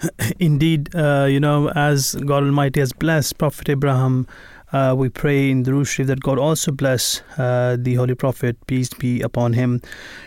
[0.39, 4.27] Indeed, uh, you know, as God Almighty has blessed Prophet Abraham,
[4.73, 8.57] uh, we pray in the Durud Sharif that God also bless uh, the Holy Prophet,
[8.67, 9.81] peace be upon him.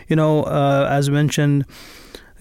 [0.08, 1.66] You know, uh, as mentioned,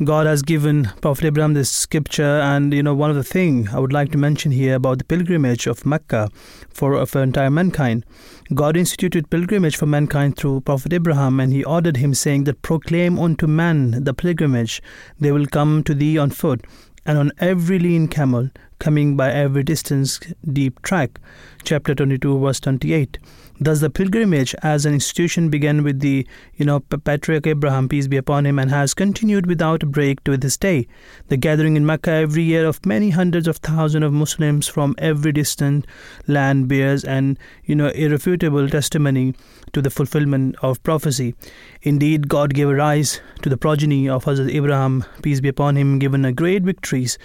[0.02, 3.80] God has given Prophet Abraham this scripture, and you know, one of the thing I
[3.80, 6.30] would like to mention here about the pilgrimage of Mecca
[6.70, 8.06] for, for entire mankind.
[8.54, 13.20] God instituted pilgrimage for mankind through Prophet Abraham, and he ordered him, saying that proclaim
[13.20, 14.82] unto man the pilgrimage,
[15.20, 16.64] they will come to thee on foot
[17.06, 18.50] and on every lean camel,
[18.80, 20.22] coming by every distance
[20.54, 21.20] deep track.
[21.64, 23.18] Chapter 22, verse 28.
[23.62, 26.26] Thus, the pilgrimage as an institution begin with the,
[26.56, 30.38] you know, patriarch Abraham, peace be upon him, and has continued without a break to
[30.38, 30.88] this day.
[31.28, 35.34] The gathering in Mecca every year of many hundreds of thousands of Muslims from every
[35.34, 35.86] distant
[36.26, 39.36] land bears an, you know, irrefutable testimony
[39.74, 41.36] to the fulfillment of prophecy.
[41.82, 46.24] Indeed, God gave rise to the progeny of Hazrat Abraham, peace be upon him, given
[46.24, 47.18] a great victories,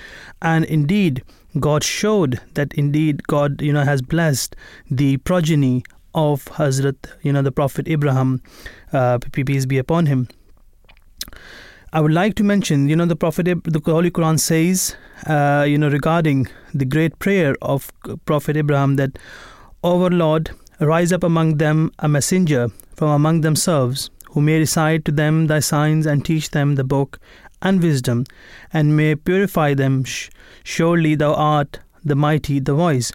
[0.42, 1.22] and indeed,
[1.60, 4.56] God showed that indeed God, you know, has blessed
[4.90, 8.40] the progeny of Hazrat, you know, the Prophet Ibrahim,
[8.92, 10.28] uh, peace be upon him.
[11.92, 14.96] I would like to mention, you know, the Prophet, the Holy Quran says,
[15.26, 17.92] uh, you know, regarding the great prayer of
[18.26, 19.18] Prophet Ibrahim that,
[19.84, 20.50] Our Lord,
[20.80, 25.60] rise up among them a messenger from among themselves, who may recite to them thy
[25.60, 27.20] signs and teach them the book
[27.62, 28.24] and wisdom,
[28.72, 30.04] and may purify them.
[30.64, 33.12] Surely thou art the mighty, the wise.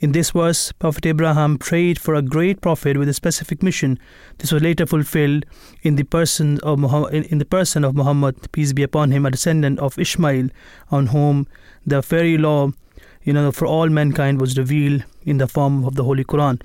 [0.00, 3.98] In this verse, Prophet Abraham prayed for a great prophet with a specific mission.
[4.38, 5.44] This was later fulfilled
[5.82, 9.30] in the person of Muhammad, in the person of Muhammad, peace be upon him, a
[9.30, 10.48] descendant of Ishmael,
[10.90, 11.46] on whom
[11.86, 12.72] the fairy law,
[13.22, 16.60] you know, for all mankind was revealed in the form of the Holy Quran.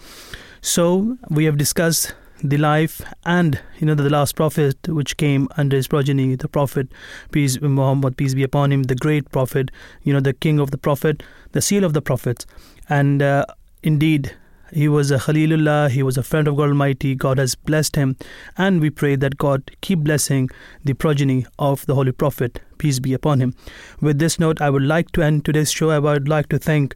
[0.61, 2.13] So we have discussed
[2.43, 6.87] the life and you know the last prophet which came under his progeny the prophet
[7.31, 9.71] peace muhammad peace be upon him the great prophet
[10.03, 12.45] you know the king of the prophet the seal of the prophets
[12.89, 13.45] and uh,
[13.83, 14.35] indeed
[14.71, 17.15] he was a Khalilullah, he was a friend of God Almighty.
[17.15, 18.17] God has blessed him,
[18.57, 20.49] and we pray that God keep blessing
[20.83, 23.53] the progeny of the Holy Prophet, peace be upon him.
[24.01, 25.89] With this note, I would like to end today's show.
[25.89, 26.95] I would like to thank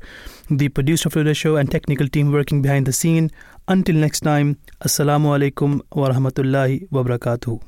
[0.50, 3.32] the producer of today's show and technical team working behind the scene.
[3.68, 7.60] Until next time, Assalamu alaikum wa rahmatullahi wa barakatuh.